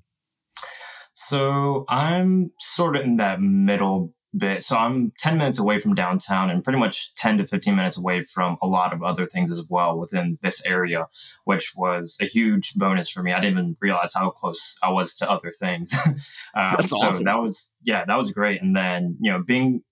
So 1.14 1.84
I'm 1.88 2.50
sort 2.58 2.96
of 2.96 3.02
in 3.02 3.16
that 3.16 3.40
middle 3.40 4.14
bit. 4.36 4.62
So 4.62 4.76
I'm 4.76 5.12
10 5.18 5.38
minutes 5.38 5.58
away 5.58 5.80
from 5.80 5.94
downtown 5.94 6.50
and 6.50 6.64
pretty 6.64 6.78
much 6.78 7.14
10 7.14 7.38
to 7.38 7.46
15 7.46 7.76
minutes 7.76 7.98
away 7.98 8.22
from 8.22 8.56
a 8.62 8.66
lot 8.66 8.92
of 8.92 9.02
other 9.02 9.26
things 9.26 9.50
as 9.50 9.64
well 9.68 9.98
within 9.98 10.38
this 10.42 10.64
area, 10.64 11.06
which 11.44 11.72
was 11.76 12.18
a 12.20 12.24
huge 12.24 12.74
bonus 12.74 13.10
for 13.10 13.22
me. 13.22 13.32
I 13.32 13.40
didn't 13.40 13.58
even 13.58 13.76
realize 13.80 14.14
how 14.14 14.30
close 14.30 14.76
I 14.82 14.90
was 14.90 15.16
to 15.16 15.30
other 15.30 15.52
things. 15.52 15.92
um, 16.06 16.16
That's 16.54 16.90
so 16.90 16.96
awesome. 16.96 17.24
that 17.24 17.40
was, 17.40 17.70
yeah, 17.82 18.04
that 18.04 18.16
was 18.16 18.30
great. 18.30 18.62
And 18.62 18.74
then, 18.74 19.16
you 19.20 19.32
know, 19.32 19.42
being 19.42 19.82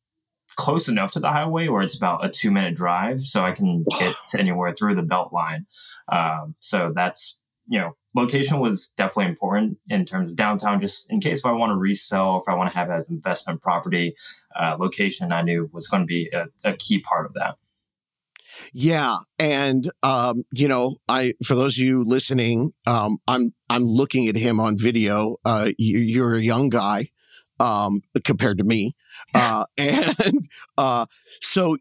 close 0.56 0.88
enough 0.88 1.12
to 1.12 1.20
the 1.20 1.30
highway 1.30 1.68
where 1.68 1.82
it's 1.82 1.96
about 1.96 2.24
a 2.24 2.28
two 2.28 2.50
minute 2.50 2.74
drive, 2.74 3.20
so 3.20 3.42
I 3.42 3.52
can 3.52 3.84
get 3.98 4.14
to 4.28 4.40
anywhere 4.40 4.74
through 4.74 4.96
the 4.96 5.02
belt 5.02 5.32
line. 5.32 5.66
Um, 6.10 6.54
so 6.60 6.92
that's 6.94 7.38
you 7.70 7.78
know, 7.78 7.96
location 8.16 8.58
was 8.58 8.88
definitely 8.96 9.30
important 9.30 9.78
in 9.88 10.04
terms 10.04 10.28
of 10.28 10.36
downtown, 10.36 10.80
just 10.80 11.08
in 11.08 11.20
case 11.20 11.38
if 11.38 11.46
I 11.46 11.52
want 11.52 11.70
to 11.70 11.76
resell, 11.76 12.42
if 12.42 12.52
I 12.52 12.56
want 12.56 12.68
to 12.68 12.76
have 12.76 12.90
as 12.90 13.08
investment 13.08 13.62
property, 13.62 14.16
uh, 14.60 14.76
location 14.78 15.30
I 15.30 15.42
knew 15.42 15.70
was 15.72 15.86
going 15.86 16.02
to 16.02 16.06
be 16.06 16.28
a, 16.32 16.46
a 16.64 16.76
key 16.76 16.98
part 16.98 17.26
of 17.26 17.34
that. 17.34 17.56
Yeah, 18.72 19.18
and 19.38 19.88
um, 20.02 20.42
you 20.52 20.66
know, 20.66 20.96
I 21.08 21.34
for 21.46 21.54
those 21.54 21.78
of 21.78 21.84
you 21.84 22.02
listening, 22.04 22.72
um, 22.88 23.18
I'm 23.28 23.54
I'm 23.68 23.84
looking 23.84 24.26
at 24.26 24.34
him 24.34 24.58
on 24.58 24.76
video. 24.76 25.36
Uh, 25.44 25.70
you, 25.78 26.24
are 26.24 26.34
a 26.34 26.40
young 26.40 26.70
guy 26.70 27.10
um, 27.60 28.02
compared 28.24 28.58
to 28.58 28.64
me, 28.64 28.96
uh, 29.34 29.64
and 29.78 30.48
uh, 30.76 31.06
so 31.40 31.78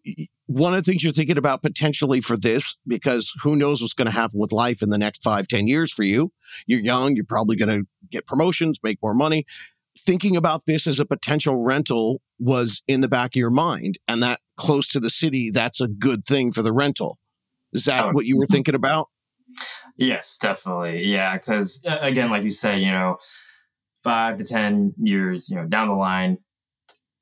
one 0.50 0.74
of 0.74 0.84
the 0.84 0.92
things 0.92 1.04
you're 1.04 1.14
thinking 1.14 1.38
about 1.38 1.62
potentially 1.62 2.22
for 2.22 2.36
this, 2.36 2.76
because 2.88 3.32
who 3.44 3.56
knows 3.56 3.82
what's 3.82 3.94
going 3.94 4.08
to 4.08 4.12
happen 4.12 4.40
with 4.40 4.52
life 4.52 4.82
in 4.82 4.90
the 4.90 4.98
next 4.98 5.22
five, 5.22 5.48
ten 5.48 5.68
years 5.68 5.94
for 5.94 6.02
you. 6.02 6.32
You're 6.66 6.80
young, 6.80 7.16
you're 7.16 7.24
probably 7.24 7.56
going 7.56 7.82
to 7.82 7.88
get 8.10 8.26
promotions, 8.26 8.80
make 8.84 8.98
more 9.04 9.14
money. 9.14 9.46
Thinking 9.96 10.36
about 10.36 10.66
this 10.66 10.88
as 10.88 11.00
a 11.00 11.06
potential 11.06 11.58
rental 11.58 12.20
was 12.40 12.82
in 12.88 13.02
the 13.02 13.08
back 13.08 13.36
of 13.36 13.40
your 13.40 13.52
mind, 13.52 14.00
and 14.08 14.24
that 14.24 14.40
close 14.58 14.88
to 14.88 15.00
the 15.00 15.12
city, 15.12 15.52
that's 15.52 15.82
a 15.82 15.88
good 15.88 16.26
thing 16.26 16.52
for 16.52 16.64
the 16.64 16.74
rental. 16.74 17.20
Is 17.72 17.86
that 17.86 18.06
oh, 18.06 18.12
what 18.14 18.26
you 18.26 18.36
were 18.36 18.48
thinking 18.48 18.74
about? 18.74 19.10
Yes, 19.98 20.40
definitely. 20.42 21.06
Yeah, 21.06 21.38
because 21.38 21.84
uh, 21.86 22.00
again, 22.02 22.32
like 22.32 22.44
you 22.44 22.50
say, 22.50 22.80
you 22.80 22.92
know, 22.92 23.18
five 24.04 24.38
to 24.40 24.46
ten 24.46 24.96
years, 24.98 25.48
you 25.48 25.58
know, 25.58 25.66
down 25.66 25.90
the 25.90 25.94
line, 25.94 26.40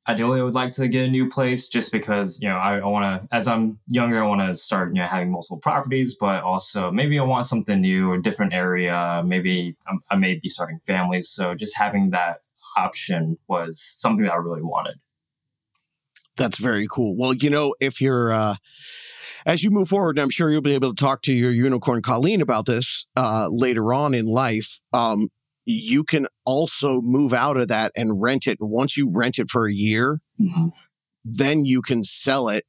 ideally 0.08 0.40
I 0.40 0.44
would 0.44 0.56
like 0.56 0.72
to 0.74 0.88
get 0.88 1.06
a 1.06 1.10
new 1.10 1.30
place 1.30 1.68
just 1.68 1.92
because, 1.92 2.42
you 2.42 2.48
know, 2.48 2.56
I, 2.56 2.78
I 2.78 2.86
want 2.86 3.22
to, 3.22 3.36
as 3.36 3.48
I'm 3.48 3.80
younger, 3.88 4.24
I 4.24 4.28
want 4.28 4.42
to 4.42 4.56
start, 4.56 4.96
you 4.96 5.02
know, 5.02 5.08
having 5.08 5.32
multiple 5.32 5.60
properties, 5.60 6.16
but 6.16 6.44
also 6.44 6.92
maybe 6.92 7.20
I 7.20 7.24
want 7.24 7.46
something 7.46 7.82
new, 7.82 8.14
a 8.14 8.22
different 8.22 8.54
area. 8.54 9.22
Maybe 9.26 9.76
I'm, 9.88 10.02
I 10.10 10.16
may 10.16 10.36
be 10.36 10.50
starting 10.50 10.80
families. 10.88 11.30
So 11.30 11.56
just 11.56 11.76
having 11.76 12.12
that 12.12 12.42
option 12.78 13.38
was 13.48 13.82
something 13.98 14.24
that 14.24 14.34
I 14.34 14.38
really 14.38 14.62
wanted. 14.62 14.96
That's 16.38 16.58
very 16.58 16.88
cool. 16.90 17.16
Well, 17.18 17.34
you 17.34 17.50
know, 17.50 17.74
if 17.80 18.00
you're, 18.00 18.32
uh, 18.32 18.56
as 19.46 19.64
you 19.64 19.72
move 19.72 19.90
forward, 19.90 20.20
I'm 20.20 20.30
sure 20.30 20.52
you'll 20.52 20.62
be 20.62 20.74
able 20.74 20.94
to 20.94 21.00
talk 21.00 21.22
to 21.24 21.34
your 21.34 21.52
unicorn 21.52 22.02
Colleen 22.02 22.42
about 22.42 22.66
this 22.66 23.06
uh, 23.16 23.48
later 23.50 23.94
on 23.94 24.14
in 24.14 24.26
life. 24.26 24.80
Um, 24.94 25.30
you 25.70 26.06
can 26.06 26.28
also 26.46 27.02
move 27.02 27.34
out 27.34 27.58
of 27.58 27.68
that 27.68 27.92
and 27.96 28.22
rent 28.22 28.48
it. 28.48 28.58
And 28.62 28.72
once 28.72 28.96
you 28.96 29.12
rent 29.12 29.38
it 29.38 29.50
for 29.50 29.68
a 29.68 29.74
year, 29.74 30.22
mm-hmm. 30.40 30.70
then 31.26 31.66
you 31.66 31.82
can 31.82 32.06
sell 32.06 32.48
it 32.48 32.64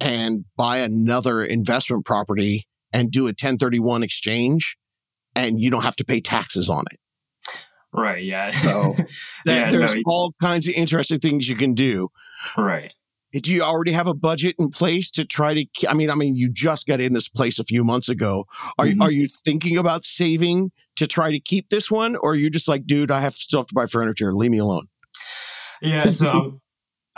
and 0.00 0.46
buy 0.56 0.78
another 0.78 1.44
investment 1.44 2.06
property 2.06 2.66
and 2.90 3.10
do 3.10 3.24
a 3.24 3.36
1031 3.36 4.02
exchange 4.02 4.78
and 5.34 5.60
you 5.60 5.70
don't 5.70 5.82
have 5.82 5.96
to 5.96 6.06
pay 6.06 6.20
taxes 6.20 6.70
on 6.70 6.84
it. 6.90 6.98
Right. 7.92 8.24
Yeah. 8.24 8.50
So 8.50 8.94
that, 9.44 9.54
yeah, 9.54 9.68
there's 9.68 9.94
no, 9.94 10.02
all 10.06 10.32
kinds 10.42 10.66
of 10.68 10.74
interesting 10.74 11.20
things 11.20 11.48
you 11.48 11.56
can 11.56 11.74
do. 11.74 12.08
Right. 12.56 12.94
Do 13.32 13.52
you 13.52 13.62
already 13.62 13.92
have 13.92 14.06
a 14.06 14.14
budget 14.14 14.56
in 14.58 14.70
place 14.70 15.10
to 15.12 15.24
try 15.24 15.54
to 15.54 15.66
i 15.88 15.94
mean 15.94 16.10
i 16.10 16.14
mean 16.14 16.36
you 16.36 16.50
just 16.50 16.86
got 16.86 17.00
in 17.00 17.12
this 17.12 17.28
place 17.28 17.58
a 17.58 17.64
few 17.64 17.84
months 17.84 18.08
ago. 18.08 18.44
Are, 18.78 18.86
mm-hmm. 18.86 19.02
are 19.02 19.10
you 19.10 19.28
thinking 19.28 19.76
about 19.76 20.04
saving 20.04 20.70
to 20.96 21.06
try 21.06 21.30
to 21.30 21.40
keep 21.40 21.68
this 21.68 21.90
one? 21.90 22.16
Or 22.16 22.32
are 22.32 22.36
you 22.36 22.50
just 22.50 22.68
like 22.68 22.86
dude 22.86 23.10
i 23.10 23.20
have 23.20 23.34
still 23.34 23.60
have 23.60 23.66
to 23.68 23.74
buy 23.74 23.86
furniture. 23.86 24.32
Leave 24.32 24.50
me 24.50 24.58
alone. 24.58 24.86
Yeah 25.80 26.08
so 26.08 26.60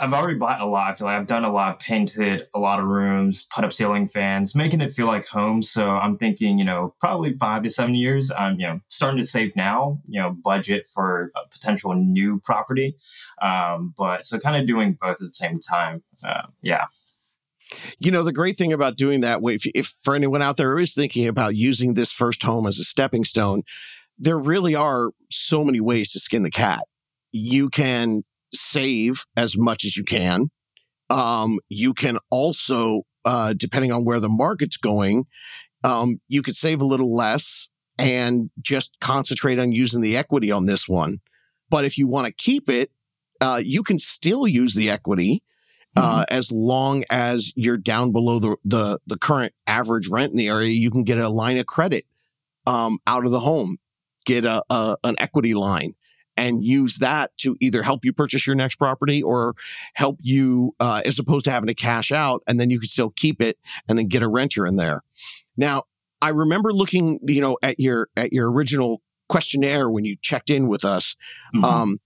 I've 0.01 0.13
already 0.13 0.39
bought 0.39 0.59
a 0.59 0.65
lot. 0.65 0.99
Like 0.99 1.15
I've 1.15 1.27
done 1.27 1.45
a 1.45 1.51
lot, 1.51 1.75
of 1.75 1.79
painted 1.79 2.47
a 2.55 2.59
lot 2.59 2.79
of 2.79 2.87
rooms, 2.87 3.47
put 3.53 3.63
up 3.63 3.71
ceiling 3.71 4.07
fans, 4.07 4.55
making 4.55 4.81
it 4.81 4.91
feel 4.91 5.05
like 5.05 5.27
home. 5.27 5.61
So 5.61 5.91
I'm 5.91 6.17
thinking, 6.17 6.57
you 6.57 6.65
know, 6.65 6.95
probably 6.99 7.33
five 7.33 7.61
to 7.61 7.69
seven 7.69 7.93
years. 7.93 8.31
I'm, 8.31 8.59
you 8.59 8.65
know, 8.65 8.79
starting 8.89 9.21
to 9.21 9.27
save 9.27 9.55
now. 9.55 10.01
You 10.07 10.19
know, 10.19 10.31
budget 10.43 10.87
for 10.91 11.31
a 11.35 11.47
potential 11.51 11.93
new 11.93 12.39
property. 12.39 12.97
Um, 13.43 13.93
but 13.95 14.25
so 14.25 14.39
kind 14.39 14.59
of 14.59 14.67
doing 14.67 14.97
both 14.99 15.11
at 15.11 15.19
the 15.19 15.33
same 15.33 15.59
time. 15.59 16.01
Uh, 16.23 16.47
yeah. 16.63 16.85
You 17.99 18.09
know, 18.09 18.23
the 18.23 18.33
great 18.33 18.57
thing 18.57 18.73
about 18.73 18.97
doing 18.97 19.21
that, 19.21 19.39
if, 19.43 19.67
if 19.75 19.93
for 20.01 20.15
anyone 20.15 20.41
out 20.41 20.57
there 20.57 20.75
who 20.75 20.81
is 20.81 20.95
thinking 20.95 21.27
about 21.27 21.55
using 21.55 21.93
this 21.93 22.11
first 22.11 22.41
home 22.41 22.65
as 22.65 22.79
a 22.79 22.83
stepping 22.83 23.23
stone, 23.23 23.61
there 24.17 24.39
really 24.39 24.73
are 24.73 25.11
so 25.29 25.63
many 25.63 25.79
ways 25.79 26.11
to 26.13 26.19
skin 26.19 26.41
the 26.41 26.49
cat. 26.49 26.81
You 27.31 27.69
can 27.69 28.23
save 28.53 29.25
as 29.35 29.57
much 29.57 29.85
as 29.85 29.95
you 29.95 30.03
can. 30.03 30.49
Um, 31.09 31.57
you 31.69 31.93
can 31.93 32.17
also, 32.29 33.03
uh, 33.25 33.53
depending 33.55 33.91
on 33.91 34.05
where 34.05 34.19
the 34.19 34.29
market's 34.29 34.77
going, 34.77 35.25
um, 35.83 36.21
you 36.27 36.41
could 36.41 36.55
save 36.55 36.81
a 36.81 36.85
little 36.85 37.13
less 37.13 37.69
and 37.97 38.49
just 38.61 38.97
concentrate 39.01 39.59
on 39.59 39.71
using 39.71 40.01
the 40.01 40.17
equity 40.17 40.51
on 40.51 40.65
this 40.65 40.87
one. 40.87 41.19
But 41.69 41.85
if 41.85 41.97
you 41.97 42.07
want 42.07 42.27
to 42.27 42.33
keep 42.33 42.69
it, 42.69 42.91
uh, 43.39 43.61
you 43.63 43.83
can 43.83 43.99
still 43.99 44.47
use 44.47 44.73
the 44.73 44.89
equity 44.89 45.43
uh, 45.95 46.21
mm-hmm. 46.21 46.35
as 46.35 46.51
long 46.51 47.03
as 47.09 47.51
you're 47.55 47.77
down 47.77 48.11
below 48.11 48.39
the, 48.39 48.55
the, 48.63 48.99
the 49.07 49.17
current 49.17 49.53
average 49.67 50.07
rent 50.07 50.31
in 50.31 50.37
the 50.37 50.47
area. 50.47 50.69
You 50.69 50.91
can 50.91 51.03
get 51.03 51.17
a 51.17 51.29
line 51.29 51.57
of 51.57 51.65
credit 51.65 52.05
um, 52.65 52.99
out 53.07 53.25
of 53.25 53.31
the 53.31 53.39
home, 53.39 53.77
get 54.25 54.45
a, 54.45 54.63
a 54.69 54.97
an 55.03 55.15
equity 55.19 55.53
line, 55.53 55.95
and 56.37 56.63
use 56.63 56.97
that 56.99 57.31
to 57.37 57.55
either 57.59 57.83
help 57.83 58.05
you 58.05 58.13
purchase 58.13 58.47
your 58.47 58.55
next 58.55 58.75
property 58.75 59.21
or 59.21 59.53
help 59.95 60.17
you 60.21 60.73
uh, 60.79 61.01
as 61.05 61.19
opposed 61.19 61.45
to 61.45 61.51
having 61.51 61.67
to 61.67 61.75
cash 61.75 62.11
out 62.11 62.41
and 62.47 62.59
then 62.59 62.69
you 62.69 62.79
can 62.79 62.87
still 62.87 63.11
keep 63.15 63.41
it 63.41 63.57
and 63.87 63.97
then 63.97 64.07
get 64.07 64.23
a 64.23 64.27
renter 64.27 64.65
in 64.65 64.75
there. 64.75 65.01
Now 65.57 65.83
i 66.21 66.29
remember 66.29 66.71
looking 66.71 67.19
you 67.23 67.41
know 67.41 67.57
at 67.63 67.79
your 67.79 68.07
at 68.15 68.31
your 68.31 68.51
original 68.51 69.01
questionnaire 69.27 69.89
when 69.89 70.05
you 70.05 70.15
checked 70.21 70.49
in 70.49 70.67
with 70.67 70.85
us. 70.85 71.15
Mm-hmm. 71.55 71.65
um, 71.65 71.97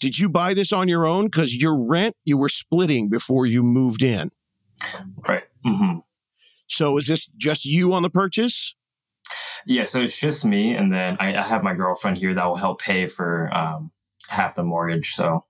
did 0.00 0.16
you 0.16 0.28
buy 0.28 0.54
this 0.54 0.72
on 0.72 0.86
your 0.86 1.06
own? 1.06 1.26
Because 1.26 1.54
your 1.54 1.76
rent 1.76 2.16
you 2.24 2.38
were 2.38 2.48
splitting 2.48 3.08
before 3.08 3.46
you 3.46 3.62
moved 3.62 4.02
in. 4.02 4.28
Right. 5.28 5.42
Mm-hmm. 5.66 5.98
so 6.68 6.96
is 6.96 7.08
this 7.08 7.28
just 7.36 7.64
you 7.64 7.92
on 7.92 8.02
the 8.02 8.10
purchase 8.10 8.76
yeah, 9.66 9.84
so 9.84 10.00
it's 10.00 10.18
just 10.18 10.44
me, 10.44 10.74
and 10.74 10.92
then 10.92 11.16
I, 11.20 11.36
I 11.36 11.42
have 11.42 11.62
my 11.62 11.74
girlfriend 11.74 12.18
here 12.18 12.34
that 12.34 12.44
will 12.44 12.56
help 12.56 12.80
pay 12.80 13.06
for 13.06 13.54
um, 13.54 13.90
half 14.28 14.54
the 14.54 14.64
mortgage. 14.64 15.14
So, 15.14 15.44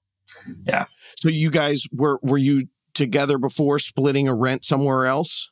yeah. 0.66 0.86
So 1.16 1.28
you 1.28 1.50
guys 1.50 1.84
were 1.92 2.18
were 2.22 2.38
you 2.38 2.68
together 2.94 3.38
before 3.38 3.78
splitting 3.78 4.28
a 4.28 4.34
rent 4.34 4.64
somewhere 4.64 5.06
else? 5.06 5.50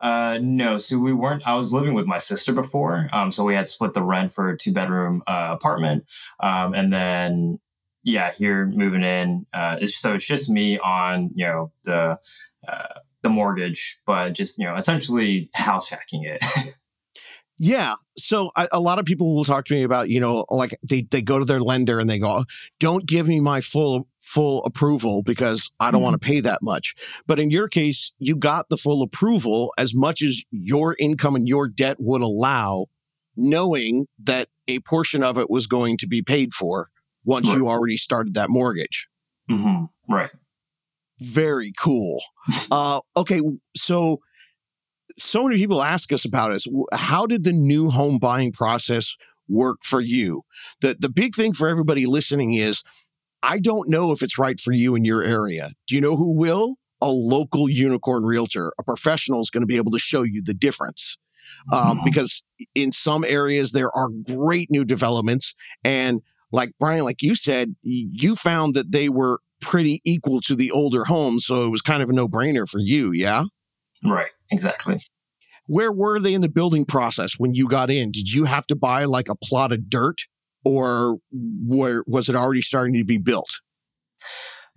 Uh, 0.00 0.38
no, 0.40 0.78
so 0.78 0.98
we 0.98 1.12
weren't. 1.12 1.42
I 1.46 1.54
was 1.54 1.72
living 1.72 1.94
with 1.94 2.06
my 2.06 2.18
sister 2.18 2.52
before, 2.52 3.08
um, 3.12 3.32
so 3.32 3.44
we 3.44 3.54
had 3.54 3.68
split 3.68 3.94
the 3.94 4.02
rent 4.02 4.32
for 4.32 4.50
a 4.50 4.56
two 4.56 4.72
bedroom 4.72 5.22
uh, 5.26 5.48
apartment, 5.50 6.04
um, 6.40 6.74
and 6.74 6.92
then 6.92 7.58
yeah, 8.04 8.32
here 8.32 8.64
moving 8.66 9.02
in. 9.02 9.44
Uh, 9.52 9.78
it's, 9.80 9.98
so 9.98 10.14
it's 10.14 10.26
just 10.26 10.48
me 10.48 10.78
on 10.78 11.30
you 11.34 11.46
know 11.46 11.72
the 11.84 12.18
uh, 12.66 13.00
the 13.22 13.28
mortgage, 13.28 14.00
but 14.06 14.30
just 14.30 14.58
you 14.58 14.66
know 14.66 14.76
essentially 14.76 15.50
house 15.52 15.88
hacking 15.88 16.24
it. 16.24 16.42
Yeah. 17.58 17.94
So 18.16 18.50
I, 18.54 18.68
a 18.70 18.80
lot 18.80 18.98
of 18.98 19.04
people 19.04 19.34
will 19.34 19.44
talk 19.44 19.64
to 19.66 19.74
me 19.74 19.82
about, 19.82 20.08
you 20.08 20.20
know, 20.20 20.44
like 20.48 20.78
they, 20.88 21.02
they 21.02 21.22
go 21.22 21.38
to 21.38 21.44
their 21.44 21.60
lender 21.60 21.98
and 21.98 22.08
they 22.08 22.18
go, 22.18 22.44
don't 22.78 23.04
give 23.04 23.26
me 23.26 23.40
my 23.40 23.60
full, 23.60 24.06
full 24.20 24.64
approval 24.64 25.22
because 25.22 25.70
I 25.80 25.90
don't 25.90 25.98
mm-hmm. 25.98 26.04
want 26.04 26.22
to 26.22 26.26
pay 26.26 26.40
that 26.40 26.60
much. 26.62 26.94
But 27.26 27.40
in 27.40 27.50
your 27.50 27.68
case, 27.68 28.12
you 28.18 28.36
got 28.36 28.68
the 28.68 28.76
full 28.76 29.02
approval 29.02 29.72
as 29.76 29.92
much 29.92 30.22
as 30.22 30.44
your 30.50 30.94
income 31.00 31.34
and 31.34 31.48
your 31.48 31.68
debt 31.68 31.96
would 31.98 32.22
allow, 32.22 32.86
knowing 33.36 34.06
that 34.22 34.48
a 34.68 34.78
portion 34.80 35.24
of 35.24 35.38
it 35.38 35.50
was 35.50 35.66
going 35.66 35.96
to 35.98 36.06
be 36.06 36.22
paid 36.22 36.52
for 36.52 36.88
once 37.24 37.48
right. 37.48 37.58
you 37.58 37.68
already 37.68 37.96
started 37.96 38.34
that 38.34 38.50
mortgage. 38.50 39.08
Mm-hmm. 39.50 40.12
Right. 40.12 40.30
Very 41.18 41.72
cool. 41.76 42.22
uh, 42.70 43.00
okay. 43.16 43.40
So, 43.76 44.20
so 45.18 45.44
many 45.44 45.56
people 45.56 45.82
ask 45.82 46.12
us 46.12 46.24
about 46.24 46.52
is 46.52 46.66
how 46.92 47.26
did 47.26 47.44
the 47.44 47.52
new 47.52 47.90
home 47.90 48.18
buying 48.18 48.52
process 48.52 49.16
work 49.48 49.78
for 49.82 50.00
you? 50.00 50.42
The 50.80 50.96
the 50.98 51.08
big 51.08 51.34
thing 51.34 51.52
for 51.52 51.68
everybody 51.68 52.06
listening 52.06 52.54
is 52.54 52.82
I 53.42 53.58
don't 53.58 53.88
know 53.88 54.12
if 54.12 54.22
it's 54.22 54.38
right 54.38 54.58
for 54.58 54.72
you 54.72 54.94
in 54.94 55.04
your 55.04 55.22
area. 55.22 55.70
Do 55.86 55.94
you 55.94 56.00
know 56.00 56.16
who 56.16 56.36
will? 56.36 56.76
A 57.00 57.08
local 57.08 57.68
unicorn 57.68 58.24
realtor. 58.24 58.72
A 58.78 58.82
professional 58.82 59.40
is 59.40 59.50
going 59.50 59.62
to 59.62 59.66
be 59.66 59.76
able 59.76 59.92
to 59.92 59.98
show 59.98 60.22
you 60.22 60.42
the 60.42 60.54
difference. 60.54 61.16
Um, 61.72 61.96
mm-hmm. 61.96 62.04
because 62.04 62.42
in 62.74 62.92
some 62.92 63.24
areas 63.24 63.72
there 63.72 63.94
are 63.96 64.08
great 64.26 64.70
new 64.70 64.84
developments 64.84 65.54
and 65.82 66.20
like 66.52 66.70
Brian, 66.78 67.04
like 67.04 67.22
you 67.22 67.34
said, 67.34 67.74
you 67.82 68.36
found 68.36 68.74
that 68.74 68.92
they 68.92 69.08
were 69.08 69.40
pretty 69.60 70.00
equal 70.04 70.40
to 70.42 70.54
the 70.54 70.70
older 70.70 71.04
homes. 71.04 71.46
So 71.46 71.64
it 71.64 71.68
was 71.68 71.82
kind 71.82 72.02
of 72.02 72.08
a 72.08 72.12
no 72.12 72.28
brainer 72.28 72.68
for 72.68 72.78
you. 72.78 73.12
Yeah. 73.12 73.44
Right. 74.04 74.30
Exactly. 74.50 75.00
Where 75.66 75.92
were 75.92 76.18
they 76.18 76.32
in 76.32 76.40
the 76.40 76.48
building 76.48 76.86
process 76.86 77.34
when 77.38 77.54
you 77.54 77.68
got 77.68 77.90
in? 77.90 78.10
Did 78.10 78.32
you 78.32 78.44
have 78.44 78.66
to 78.68 78.74
buy 78.74 79.04
like 79.04 79.28
a 79.28 79.34
plot 79.34 79.72
of 79.72 79.90
dirt 79.90 80.16
or 80.64 81.18
where 81.32 82.04
was 82.06 82.28
it 82.28 82.34
already 82.34 82.62
starting 82.62 82.94
to 82.94 83.04
be 83.04 83.18
built? 83.18 83.50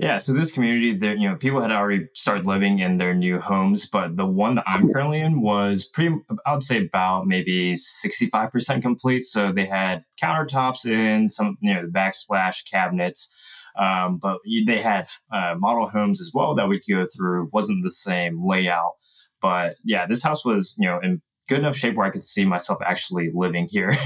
Yeah, 0.02 0.18
so 0.18 0.34
this 0.34 0.52
community, 0.52 0.98
there, 0.98 1.16
you 1.16 1.30
know, 1.30 1.36
people 1.36 1.62
had 1.62 1.72
already 1.72 2.08
started 2.16 2.48
living 2.48 2.80
in 2.80 2.98
their 2.98 3.14
new 3.14 3.40
homes, 3.40 3.88
but 3.88 4.18
the 4.18 4.26
one 4.26 4.56
that 4.56 4.64
I'm 4.66 4.92
currently 4.92 5.20
in 5.20 5.42
was 5.42 5.86
pretty, 5.86 6.16
I 6.44 6.54
would 6.54 6.64
say 6.64 6.86
about 6.86 7.28
maybe 7.28 7.76
65% 7.76 8.82
complete. 8.82 9.26
So 9.26 9.52
they 9.52 9.68
had 9.68 10.04
countertops 10.20 10.86
in 10.86 11.30
some, 11.30 11.56
you 11.62 11.74
know, 11.76 11.84
the 11.84 11.92
backsplash 11.92 12.68
cabinets, 12.68 13.32
um, 13.78 14.18
but 14.18 14.40
they 14.66 14.82
had 14.82 15.08
uh, 15.32 15.54
model 15.56 15.88
homes 15.88 16.20
as 16.20 16.32
well 16.34 16.56
that 16.56 16.68
we 16.68 16.82
go 16.90 17.06
through. 17.06 17.50
wasn't 17.54 17.84
the 17.84 17.92
same 17.92 18.44
layout. 18.44 18.94
But 19.42 19.76
yeah, 19.84 20.06
this 20.06 20.22
house 20.22 20.46
was, 20.46 20.76
you 20.78 20.88
know, 20.88 21.00
in 21.02 21.22
good 21.48 21.60
enough 21.60 21.76
shape 21.76 21.96
where 21.96 22.08
I 22.08 22.12
could 22.12 22.24
see 22.24 22.46
myself 22.46 22.80
actually 22.86 23.32
living 23.34 23.68
here. 23.70 23.98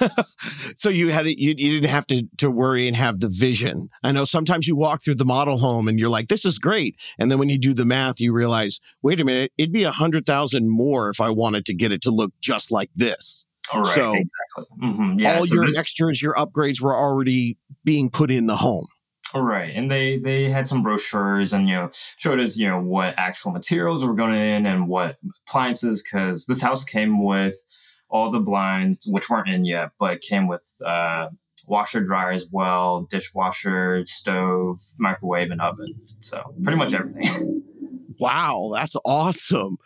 so 0.76 0.88
you 0.88 1.10
had 1.10 1.26
you, 1.26 1.54
you 1.56 1.80
didn't 1.80 1.90
have 1.90 2.06
to 2.08 2.24
to 2.38 2.50
worry 2.50 2.86
and 2.86 2.96
have 2.96 3.20
the 3.20 3.28
vision. 3.28 3.88
I 4.02 4.12
know 4.12 4.24
sometimes 4.24 4.66
you 4.66 4.76
walk 4.76 5.02
through 5.02 5.14
the 5.16 5.24
model 5.24 5.58
home 5.58 5.88
and 5.88 5.98
you're 5.98 6.08
like, 6.08 6.28
this 6.28 6.44
is 6.44 6.58
great, 6.58 6.96
and 7.18 7.30
then 7.30 7.38
when 7.38 7.48
you 7.48 7.58
do 7.58 7.74
the 7.74 7.84
math, 7.84 8.20
you 8.20 8.32
realize, 8.32 8.80
wait 9.02 9.20
a 9.20 9.24
minute, 9.24 9.52
it'd 9.56 9.72
be 9.72 9.84
a 9.84 9.92
hundred 9.92 10.26
thousand 10.26 10.70
more 10.70 11.08
if 11.08 11.20
I 11.20 11.30
wanted 11.30 11.64
to 11.66 11.74
get 11.74 11.92
it 11.92 12.02
to 12.02 12.10
look 12.10 12.32
just 12.40 12.70
like 12.70 12.90
this. 12.94 13.46
All 13.72 13.82
right, 13.82 13.94
so 13.94 14.14
exactly. 14.14 14.64
Mm-hmm. 14.82 15.18
Yeah, 15.20 15.36
all 15.36 15.46
so 15.46 15.54
your 15.54 15.66
this- 15.66 15.78
extras, 15.78 16.22
your 16.22 16.34
upgrades 16.34 16.80
were 16.80 16.94
already 16.94 17.56
being 17.84 18.10
put 18.10 18.30
in 18.30 18.46
the 18.46 18.56
home. 18.56 18.86
Right, 19.40 19.74
and 19.74 19.90
they 19.90 20.18
they 20.18 20.48
had 20.48 20.68
some 20.68 20.82
brochures 20.82 21.52
and 21.52 21.68
you 21.68 21.74
know 21.74 21.90
showed 22.16 22.40
us 22.40 22.56
you 22.56 22.68
know 22.68 22.80
what 22.80 23.14
actual 23.16 23.52
materials 23.52 24.04
were 24.04 24.14
going 24.14 24.34
in 24.34 24.66
and 24.66 24.88
what 24.88 25.16
appliances 25.46 26.02
because 26.02 26.46
this 26.46 26.60
house 26.60 26.84
came 26.84 27.24
with 27.24 27.54
all 28.08 28.30
the 28.30 28.40
blinds 28.40 29.06
which 29.06 29.28
weren't 29.28 29.48
in 29.48 29.64
yet, 29.64 29.90
but 29.98 30.20
came 30.20 30.46
with 30.46 30.64
uh, 30.84 31.28
washer 31.66 32.00
dryer 32.02 32.30
as 32.30 32.46
well, 32.50 33.06
dishwasher, 33.10 34.04
stove, 34.06 34.78
microwave, 34.98 35.50
and 35.50 35.60
oven. 35.60 35.94
So 36.22 36.54
pretty 36.62 36.78
much 36.78 36.92
everything. 36.92 37.62
Wow, 38.18 38.70
that's 38.72 38.96
awesome! 39.04 39.76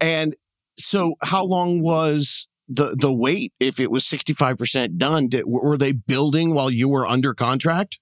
And 0.00 0.34
so, 0.78 1.16
how 1.20 1.44
long 1.44 1.82
was 1.82 2.48
the 2.66 2.96
the 2.98 3.12
wait? 3.12 3.52
If 3.60 3.78
it 3.78 3.90
was 3.90 4.06
sixty 4.06 4.32
five 4.32 4.56
percent 4.56 4.96
done, 4.96 5.28
did, 5.28 5.44
were 5.46 5.76
they 5.76 5.92
building 5.92 6.54
while 6.54 6.70
you 6.70 6.88
were 6.88 7.06
under 7.06 7.34
contract? 7.34 7.98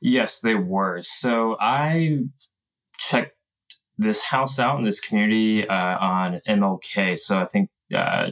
Yes, 0.00 0.40
they 0.40 0.54
were. 0.54 1.02
So 1.02 1.56
I 1.60 2.20
checked 2.98 3.34
this 3.98 4.22
house 4.22 4.58
out 4.58 4.78
in 4.78 4.84
this 4.84 5.00
community 5.00 5.68
uh, 5.68 5.98
on 5.98 6.40
MLK. 6.48 7.18
So 7.18 7.38
I 7.38 7.46
think 7.46 7.70
uh, 7.94 8.30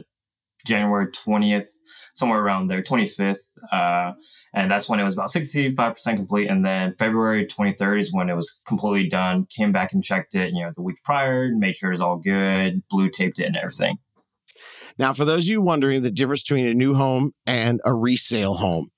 January 0.65 1.07
20th, 1.07 1.67
somewhere 2.15 2.39
around 2.39 2.67
there, 2.67 2.81
25th. 2.81 3.37
Uh, 3.71 4.13
and 4.53 4.71
that's 4.71 4.89
when 4.89 4.99
it 4.99 5.03
was 5.03 5.13
about 5.13 5.29
65% 5.29 6.15
complete. 6.15 6.49
And 6.49 6.63
then 6.63 6.95
February 6.97 7.45
23rd 7.45 7.99
is 7.99 8.13
when 8.13 8.29
it 8.29 8.35
was 8.35 8.61
completely 8.67 9.09
done. 9.09 9.45
Came 9.49 9.71
back 9.71 9.93
and 9.93 10.03
checked 10.03 10.35
it, 10.35 10.53
you 10.53 10.63
know, 10.63 10.71
the 10.75 10.81
week 10.81 10.97
prior, 11.03 11.49
made 11.53 11.77
sure 11.77 11.89
it 11.91 11.93
was 11.93 12.01
all 12.01 12.17
good, 12.17 12.81
blue 12.89 13.09
taped 13.09 13.39
it 13.39 13.45
and 13.45 13.57
everything. 13.57 13.97
Now, 14.97 15.13
for 15.13 15.25
those 15.25 15.43
of 15.43 15.47
you 15.47 15.61
wondering 15.61 16.01
the 16.01 16.09
difference 16.09 16.41
between 16.41 16.65
a 16.65 16.73
new 16.73 16.95
home 16.95 17.33
and 17.45 17.79
a 17.85 17.93
resale 17.93 18.55
home, 18.55 18.89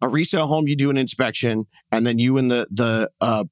a 0.00 0.08
resale 0.08 0.46
home, 0.46 0.68
you 0.68 0.76
do 0.76 0.90
an 0.90 0.96
inspection, 0.96 1.66
and 1.90 2.06
then 2.06 2.18
you 2.18 2.38
and 2.38 2.50
the 2.50 2.66
the 2.70 3.10
uh, 3.20 3.44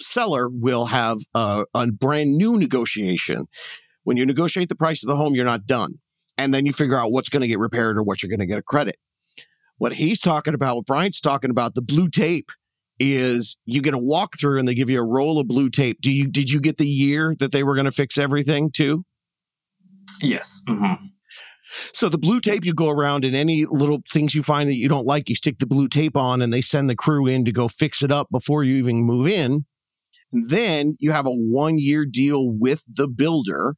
seller 0.00 0.48
will 0.48 0.86
have 0.86 1.18
a, 1.34 1.64
a 1.74 1.86
brand 1.92 2.36
new 2.36 2.58
negotiation. 2.58 3.46
When 4.04 4.16
you 4.16 4.26
negotiate 4.26 4.68
the 4.68 4.76
price 4.76 5.02
of 5.02 5.08
the 5.08 5.16
home, 5.16 5.34
you're 5.34 5.44
not 5.44 5.66
done. 5.66 5.94
And 6.38 6.52
then 6.52 6.66
you 6.66 6.72
figure 6.72 6.98
out 6.98 7.12
what's 7.12 7.28
going 7.28 7.40
to 7.40 7.48
get 7.48 7.58
repaired 7.58 7.96
or 7.96 8.02
what 8.02 8.22
you're 8.22 8.30
going 8.30 8.40
to 8.40 8.46
get 8.46 8.58
a 8.58 8.62
credit. 8.62 8.96
What 9.78 9.94
he's 9.94 10.20
talking 10.20 10.54
about, 10.54 10.76
what 10.76 10.86
Bryant's 10.86 11.20
talking 11.20 11.50
about, 11.50 11.74
the 11.74 11.82
blue 11.82 12.08
tape 12.08 12.50
is 12.98 13.58
you 13.66 13.82
get 13.82 13.94
a 13.94 13.98
walkthrough 13.98 14.58
and 14.58 14.66
they 14.66 14.74
give 14.74 14.88
you 14.88 15.00
a 15.00 15.04
roll 15.04 15.38
of 15.38 15.48
blue 15.48 15.68
tape. 15.68 16.00
Do 16.00 16.10
you 16.10 16.28
did 16.28 16.50
you 16.50 16.60
get 16.60 16.78
the 16.78 16.86
year 16.86 17.34
that 17.40 17.52
they 17.52 17.62
were 17.62 17.74
going 17.74 17.84
to 17.84 17.92
fix 17.92 18.16
everything 18.16 18.70
too? 18.70 19.04
Yes. 20.22 20.62
Mm-hmm. 20.68 21.06
So 21.92 22.08
the 22.08 22.18
blue 22.18 22.40
tape, 22.40 22.64
you 22.64 22.74
go 22.74 22.88
around 22.88 23.24
and 23.24 23.34
any 23.34 23.64
little 23.66 24.00
things 24.10 24.34
you 24.34 24.42
find 24.42 24.68
that 24.68 24.78
you 24.78 24.88
don't 24.88 25.06
like, 25.06 25.28
you 25.28 25.34
stick 25.34 25.58
the 25.58 25.66
blue 25.66 25.88
tape 25.88 26.16
on 26.16 26.42
and 26.42 26.52
they 26.52 26.60
send 26.60 26.88
the 26.88 26.96
crew 26.96 27.26
in 27.26 27.44
to 27.44 27.52
go 27.52 27.68
fix 27.68 28.02
it 28.02 28.12
up 28.12 28.28
before 28.30 28.64
you 28.64 28.76
even 28.76 29.02
move 29.02 29.26
in. 29.26 29.64
And 30.32 30.48
then 30.48 30.96
you 31.00 31.12
have 31.12 31.26
a 31.26 31.30
one 31.30 31.78
year 31.78 32.04
deal 32.04 32.50
with 32.50 32.84
the 32.88 33.08
builder. 33.08 33.74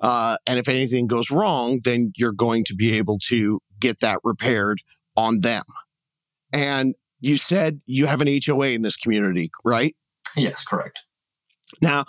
Uh, 0.00 0.38
and 0.46 0.58
if 0.58 0.68
anything 0.68 1.06
goes 1.06 1.30
wrong, 1.30 1.80
then 1.84 2.12
you're 2.16 2.32
going 2.32 2.64
to 2.64 2.74
be 2.74 2.92
able 2.94 3.18
to 3.28 3.60
get 3.78 4.00
that 4.00 4.18
repaired 4.24 4.80
on 5.16 5.40
them. 5.40 5.64
And 6.52 6.94
you 7.20 7.36
said 7.36 7.80
you 7.86 8.06
have 8.06 8.20
an 8.20 8.40
HOA 8.44 8.68
in 8.68 8.82
this 8.82 8.96
community, 8.96 9.50
right? 9.64 9.94
Yes, 10.36 10.64
correct. 10.64 11.00
Now, 11.82 12.04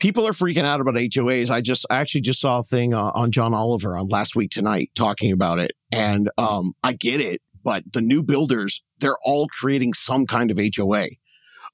people 0.00 0.26
are 0.26 0.32
freaking 0.32 0.64
out 0.64 0.80
about 0.80 0.94
HOAs. 0.94 1.50
I 1.50 1.60
just 1.60 1.86
I 1.90 1.98
actually 1.98 2.22
just 2.22 2.40
saw 2.40 2.58
a 2.58 2.62
thing 2.64 2.92
uh, 2.92 3.12
on 3.14 3.30
John 3.30 3.54
Oliver 3.54 3.96
on 3.96 4.08
last 4.08 4.34
week 4.34 4.50
tonight 4.50 4.90
talking 4.96 5.30
about 5.30 5.60
it, 5.60 5.72
and 5.92 6.28
um, 6.36 6.72
I 6.82 6.94
get 6.94 7.20
it. 7.20 7.40
But 7.62 7.84
the 7.92 8.00
new 8.00 8.22
builders, 8.22 8.82
they're 9.00 9.18
all 9.22 9.46
creating 9.48 9.92
some 9.92 10.26
kind 10.26 10.50
of 10.50 10.58
HOA. 10.58 11.08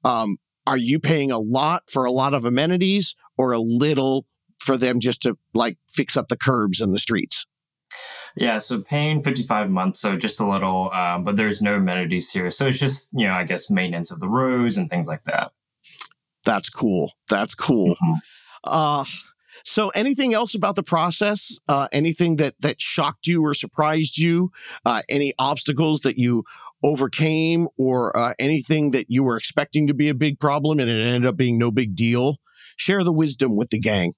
Um, 0.05 0.37
are 0.67 0.77
you 0.77 0.99
paying 0.99 1.31
a 1.31 1.39
lot 1.39 1.85
for 1.89 2.05
a 2.05 2.11
lot 2.11 2.35
of 2.35 2.45
amenities, 2.45 3.15
or 3.39 3.53
a 3.53 3.61
little 3.61 4.27
for 4.61 4.77
them 4.77 5.01
just 5.01 5.23
to 5.23 5.39
like 5.55 5.79
fix 5.89 6.17
up 6.17 6.29
the 6.29 6.37
curbs 6.37 6.81
and 6.81 6.93
the 6.93 6.99
streets? 6.99 7.47
Yeah, 8.35 8.59
so 8.59 8.83
paying 8.83 9.23
55 9.23 9.71
months, 9.71 10.01
so 10.01 10.19
just 10.19 10.41
a 10.41 10.47
little, 10.47 10.91
um, 10.93 11.25
but 11.25 11.37
there's 11.37 11.63
no 11.63 11.77
amenities 11.77 12.31
here. 12.31 12.51
So 12.51 12.67
it's 12.67 12.79
just, 12.79 13.09
you 13.15 13.27
know, 13.27 13.33
I 13.33 13.45
guess 13.45 13.71
maintenance 13.71 14.11
of 14.11 14.21
the 14.21 14.29
roads 14.29 14.77
and 14.77 14.91
things 14.91 15.09
like 15.09 15.25
that. 15.25 15.53
That's 16.47 16.71
cool. 16.71 17.13
That's 17.29 17.55
cool. 17.55 17.91
Mm-hmm. 17.97 18.13
Uh, 18.65 19.05
so, 19.65 19.89
anything 19.91 20.33
else 20.33 20.55
about 20.55 20.77
the 20.77 20.83
process? 20.83 21.59
Uh, 21.69 21.89
anything 21.93 22.37
that 22.37 22.55
that 22.61 22.81
shocked 22.81 23.27
you 23.27 23.45
or 23.45 23.53
surprised 23.53 24.17
you? 24.17 24.53
Uh, 24.87 25.03
any 25.09 25.35
obstacles 25.39 26.01
that 26.03 26.17
you 26.17 26.45
overcame, 26.83 27.69
or 27.77 28.17
uh, 28.17 28.35
anything 28.39 28.93
that 28.93 29.07
you 29.11 29.25
were 29.25 29.37
expecting 29.37 29.89
to 29.89 29.95
be 29.95 30.09
a 30.09 30.15
big 30.15 30.39
problem 30.39 30.79
and 30.79 30.89
it 30.89 31.05
ended 31.05 31.27
up 31.27 31.37
being 31.37 31.59
no 31.59 31.71
big 31.71 31.97
deal? 31.97 32.37
Share 32.77 33.03
the 33.03 33.13
wisdom 33.13 33.57
with 33.57 33.71
the 33.71 33.81
gang. 33.81 34.13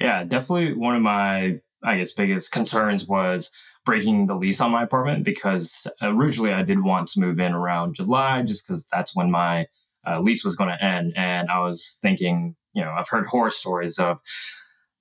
Yeah, 0.00 0.24
definitely. 0.24 0.74
One 0.74 0.96
of 0.96 1.02
my, 1.02 1.60
I 1.82 1.96
guess, 1.96 2.12
biggest 2.12 2.52
concerns 2.52 3.06
was 3.06 3.50
breaking 3.84 4.26
the 4.26 4.34
lease 4.34 4.60
on 4.60 4.70
my 4.70 4.82
apartment 4.82 5.24
because 5.24 5.86
originally 6.02 6.52
I 6.52 6.62
did 6.62 6.82
want 6.82 7.08
to 7.08 7.20
move 7.20 7.40
in 7.40 7.52
around 7.52 7.94
July, 7.94 8.42
just 8.42 8.66
because 8.66 8.84
that's 8.92 9.16
when 9.16 9.30
my 9.30 9.66
uh, 10.06 10.20
lease 10.20 10.44
was 10.44 10.56
going 10.56 10.70
to 10.70 10.84
end. 10.84 11.14
And 11.16 11.50
I 11.50 11.60
was 11.60 11.98
thinking, 12.02 12.56
you 12.74 12.82
know, 12.82 12.90
I've 12.90 13.08
heard 13.08 13.26
horror 13.26 13.50
stories 13.50 13.98
of, 13.98 14.18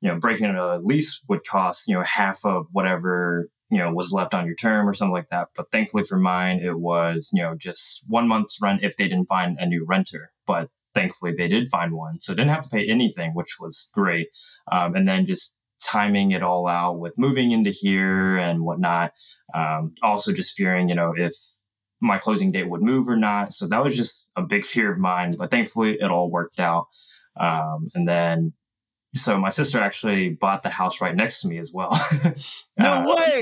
you 0.01 0.09
know, 0.09 0.19
breaking 0.19 0.47
a 0.47 0.77
lease 0.77 1.21
would 1.27 1.45
cost, 1.45 1.87
you 1.87 1.95
know, 1.95 2.03
half 2.03 2.43
of 2.45 2.67
whatever, 2.71 3.49
you 3.69 3.77
know, 3.77 3.93
was 3.93 4.11
left 4.11 4.33
on 4.33 4.45
your 4.45 4.55
term 4.55 4.87
or 4.87 4.93
something 4.93 5.13
like 5.13 5.29
that. 5.29 5.49
But 5.55 5.71
thankfully 5.71 6.03
for 6.03 6.17
mine, 6.17 6.59
it 6.59 6.77
was, 6.77 7.29
you 7.33 7.41
know, 7.41 7.55
just 7.55 8.03
one 8.07 8.27
month's 8.27 8.61
rent 8.61 8.83
if 8.83 8.97
they 8.97 9.07
didn't 9.07 9.27
find 9.27 9.57
a 9.59 9.65
new 9.65 9.85
renter. 9.87 10.31
But 10.45 10.69
thankfully 10.93 11.33
they 11.37 11.47
did 11.47 11.69
find 11.69 11.93
one. 11.93 12.19
So 12.19 12.33
didn't 12.33 12.49
have 12.49 12.63
to 12.63 12.69
pay 12.69 12.87
anything, 12.87 13.31
which 13.33 13.57
was 13.59 13.89
great. 13.93 14.27
Um, 14.71 14.95
and 14.95 15.07
then 15.07 15.25
just 15.25 15.55
timing 15.81 16.31
it 16.31 16.43
all 16.43 16.67
out 16.67 16.99
with 16.99 17.17
moving 17.17 17.51
into 17.51 17.71
here 17.71 18.37
and 18.37 18.61
whatnot. 18.61 19.13
Um, 19.53 19.95
also 20.03 20.31
just 20.31 20.55
fearing, 20.55 20.89
you 20.89 20.95
know, 20.95 21.13
if 21.15 21.33
my 22.01 22.17
closing 22.17 22.51
date 22.51 22.67
would 22.67 22.81
move 22.81 23.07
or 23.07 23.15
not. 23.15 23.53
So 23.53 23.67
that 23.67 23.83
was 23.83 23.95
just 23.95 24.27
a 24.35 24.41
big 24.41 24.65
fear 24.65 24.91
of 24.91 24.97
mine, 24.97 25.35
but 25.37 25.51
thankfully 25.51 25.97
it 26.01 26.09
all 26.09 26.29
worked 26.29 26.59
out. 26.59 26.87
Um, 27.39 27.89
and 27.93 28.07
then, 28.07 28.53
so 29.13 29.37
my 29.37 29.49
sister 29.49 29.79
actually 29.79 30.29
bought 30.29 30.63
the 30.63 30.69
house 30.69 30.99
right 30.99 31.15
next 31.15 31.41
to 31.41 31.47
me 31.47 31.59
as 31.59 31.71
well. 31.71 31.91
no 32.77 32.89
uh, 32.89 33.15
way. 33.15 33.41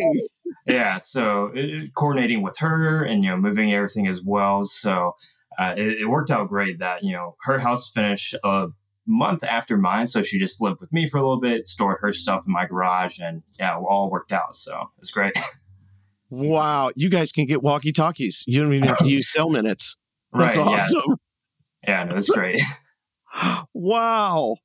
Yeah. 0.67 0.98
So 0.98 1.52
it, 1.54 1.93
coordinating 1.95 2.41
with 2.41 2.58
her 2.58 3.04
and, 3.04 3.24
you 3.24 3.30
know, 3.30 3.38
moving 3.38 3.74
everything 3.74 4.08
as 4.08 4.22
well. 4.24 4.65
So 4.65 5.15
uh, 5.58 5.76
it, 5.78 6.02
it, 6.02 6.06
worked 6.10 6.32
out 6.32 6.50
great 6.50 6.80
that, 6.80 7.04
you 7.04 7.13
know, 7.13 7.36
her 7.43 7.60
house 7.60 7.91
finished 7.91 8.36
a 8.43 8.67
month 9.08 9.43
after 9.43 9.78
mine. 9.78 10.08
So 10.08 10.22
she 10.22 10.38
just 10.38 10.60
lived 10.60 10.82
with 10.82 10.91
me 10.91 11.08
for 11.08 11.17
a 11.17 11.22
little 11.22 11.39
bit, 11.39 11.67
stored 11.67 12.00
her 12.02 12.13
stuff 12.13 12.43
in 12.45 12.52
my 12.52 12.65
garage 12.65 13.19
and 13.19 13.41
yeah, 13.60 13.78
it 13.78 13.82
all 13.82 14.10
worked 14.10 14.32
out. 14.32 14.56
So 14.56 14.74
it 14.74 15.00
was 15.00 15.12
great. 15.12 15.38
Wow, 16.30 16.92
you 16.96 17.10
guys 17.10 17.32
can 17.32 17.46
get 17.46 17.63
walkie 17.63 17.92
talkies. 17.92 18.44
You 18.46 18.62
don't 18.62 18.74
even 18.74 18.88
have 18.88 19.00
to 19.00 19.10
use 19.10 19.32
cell 19.32 19.50
minutes. 19.50 19.96
That's 20.32 20.58
right, 20.58 20.68
awesome. 20.68 21.18
Yeah, 21.88 22.04
yeah 22.04 22.04
no, 22.06 22.15
it's 22.18 22.30
great. 22.30 22.62
wow. 23.74 24.56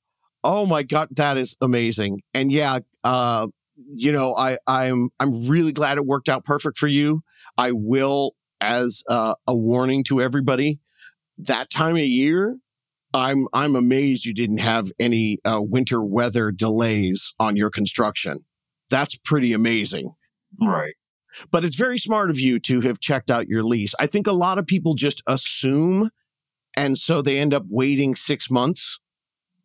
Oh 0.43 0.67
my 0.67 0.83
god, 0.83 1.09
that 1.13 1.37
is 1.37 1.57
amazing. 1.61 2.23
And 2.35 2.53
yeah, 2.53 2.81
uh, 3.03 3.49
you 3.95 4.13
know, 4.13 4.37
I 4.37 4.59
I'm 4.67 5.11
I'm 5.19 5.47
really 5.47 5.73
glad 5.73 5.99
it 5.99 6.07
worked 6.07 6.29
out 6.29 6.45
perfect 6.45 6.79
for 6.79 6.87
you. 6.87 7.23
I 7.57 7.73
will, 7.73 8.35
as 8.61 9.03
uh, 9.09 9.35
a 9.47 9.57
warning 9.57 10.05
to 10.05 10.21
everybody, 10.21 10.81
that 11.39 11.71
time 11.71 11.97
of 11.97 12.03
year, 12.03 12.57
I'm 13.15 13.49
I'm 13.53 13.75
amazed 13.75 14.27
you 14.27 14.35
didn't 14.35 14.59
have 14.59 14.91
any 14.99 15.39
uh, 15.45 15.61
winter 15.63 16.03
weather 16.03 16.51
delays 16.51 17.33
on 17.39 17.57
your 17.57 17.71
construction. 17.71 18.41
That's 18.91 19.15
pretty 19.15 19.53
amazing. 19.53 20.15
Right. 20.61 20.95
But 21.51 21.65
it's 21.65 21.77
very 21.77 21.99
smart 21.99 22.31
of 22.31 22.39
you 22.39 22.59
to 22.61 22.81
have 22.83 23.01
checked 23.01 23.31
out 23.31 23.49
your 23.49 23.63
lease. 23.63 23.95
I 23.99 24.07
think 24.07 24.27
a 24.27 24.33
lot 24.33 24.59
of 24.59 24.67
people 24.67 24.95
just 24.95 25.23
assume, 25.27 26.11
and 26.77 26.99
so 26.99 27.23
they 27.23 27.39
end 27.39 27.55
up 27.55 27.65
waiting 27.69 28.15
six 28.15 28.51
months. 28.51 28.99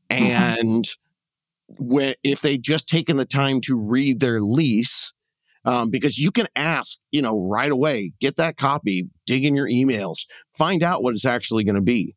Mm-hmm. 0.09 0.23
And 0.23 0.83
mm-hmm. 0.85 1.85
when 1.85 2.15
if 2.23 2.41
they 2.41 2.57
just 2.57 2.87
taken 2.87 3.17
the 3.17 3.25
time 3.25 3.61
to 3.61 3.77
read 3.77 4.19
their 4.19 4.41
lease, 4.41 5.13
um, 5.65 5.89
because 5.89 6.17
you 6.17 6.31
can 6.31 6.47
ask, 6.55 6.97
you 7.11 7.21
know, 7.21 7.47
right 7.47 7.71
away, 7.71 8.13
get 8.19 8.37
that 8.37 8.57
copy, 8.57 9.09
dig 9.25 9.45
in 9.45 9.55
your 9.55 9.67
emails, 9.67 10.25
find 10.57 10.83
out 10.83 11.03
what 11.03 11.13
it's 11.13 11.25
actually 11.25 11.63
going 11.63 11.75
to 11.75 11.81
be. 11.81 12.15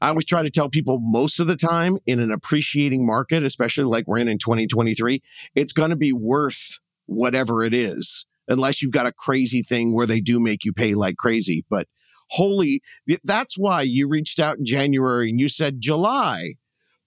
I 0.00 0.08
always 0.08 0.26
try 0.26 0.42
to 0.42 0.50
tell 0.50 0.68
people 0.68 0.98
most 1.00 1.40
of 1.40 1.46
the 1.46 1.56
time 1.56 1.98
in 2.06 2.20
an 2.20 2.30
appreciating 2.30 3.06
market, 3.06 3.42
especially 3.44 3.84
like 3.84 4.06
we're 4.06 4.18
in 4.18 4.28
in 4.28 4.38
2023, 4.38 5.22
it's 5.54 5.72
going 5.72 5.90
to 5.90 5.96
be 5.96 6.12
worth 6.12 6.78
whatever 7.06 7.64
it 7.64 7.72
is 7.72 8.26
unless 8.48 8.82
you've 8.82 8.92
got 8.92 9.06
a 9.06 9.12
crazy 9.12 9.62
thing 9.62 9.94
where 9.94 10.06
they 10.06 10.20
do 10.20 10.40
make 10.40 10.64
you 10.64 10.72
pay 10.72 10.94
like 10.94 11.16
crazy. 11.16 11.64
But 11.68 11.88
holy, 12.30 12.82
that's 13.24 13.56
why 13.56 13.82
you 13.82 14.08
reached 14.08 14.40
out 14.40 14.58
in 14.58 14.64
January 14.64 15.30
and 15.30 15.40
you 15.40 15.48
said 15.48 15.80
July. 15.80 16.54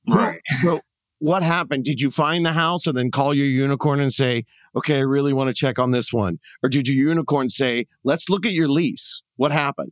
Right. 0.07 0.41
So 0.61 0.81
what 1.19 1.43
happened? 1.43 1.83
Did 1.83 2.01
you 2.01 2.09
find 2.09 2.45
the 2.45 2.53
house 2.53 2.87
and 2.87 2.97
then 2.97 3.11
call 3.11 3.33
your 3.33 3.45
unicorn 3.45 3.99
and 3.99 4.13
say, 4.13 4.45
okay, 4.75 4.97
I 4.97 5.01
really 5.01 5.33
want 5.33 5.49
to 5.49 5.53
check 5.53 5.77
on 5.77 5.91
this 5.91 6.13
one? 6.13 6.39
Or 6.63 6.69
did 6.69 6.87
your 6.87 6.95
unicorn 6.95 7.49
say, 7.49 7.87
let's 8.03 8.29
look 8.29 8.45
at 8.45 8.53
your 8.53 8.67
lease? 8.67 9.21
What 9.35 9.51
happened? 9.51 9.91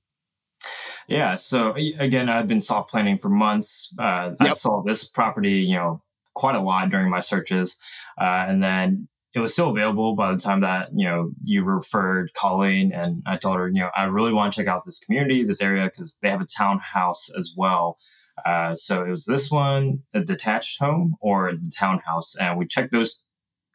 Yeah. 1.08 1.36
So 1.36 1.76
again, 1.76 2.30
I've 2.30 2.48
been 2.48 2.62
soft 2.62 2.90
planning 2.90 3.18
for 3.18 3.30
months. 3.30 3.94
Uh, 4.00 4.32
yep. 4.42 4.52
I 4.52 4.54
saw 4.54 4.82
this 4.84 5.08
property, 5.08 5.60
you 5.60 5.76
know, 5.76 6.02
quite 6.34 6.56
a 6.56 6.62
lot 6.62 6.90
during 6.90 7.10
my 7.10 7.20
searches. 7.20 7.78
Uh, 8.20 8.46
and 8.48 8.64
then 8.64 9.08
it 9.38 9.42
was 9.42 9.54
still 9.54 9.70
available 9.70 10.16
by 10.16 10.32
the 10.34 10.40
time 10.40 10.62
that 10.62 10.90
you 10.96 11.08
know 11.08 11.32
you 11.44 11.64
referred 11.64 12.34
Colleen, 12.34 12.92
and 12.92 13.22
I 13.26 13.38
told 13.38 13.58
her, 13.58 13.68
you 13.68 13.82
know, 13.82 13.90
I 13.96 14.06
really 14.06 14.34
want 14.34 14.54
to 14.54 14.60
check 14.60 14.68
out 14.68 14.84
this 14.84 15.00
community, 15.00 15.44
this 15.44 15.62
area, 15.62 15.86
because 15.86 16.18
they 16.22 16.30
have 16.30 16.42
a 16.42 16.46
townhouse 16.46 17.30
as 17.38 17.54
well. 17.56 17.98
Uh, 18.46 18.74
so 18.74 19.04
it 19.04 19.10
was 19.10 19.26
this 19.26 19.52
one, 19.52 20.00
a 20.14 20.22
detached 20.22 20.80
home 20.80 21.16
or 21.22 21.54
the 21.54 21.72
townhouse, 21.78 22.36
and 22.36 22.58
we 22.58 22.66
checked 22.66 22.92
those 22.92 23.22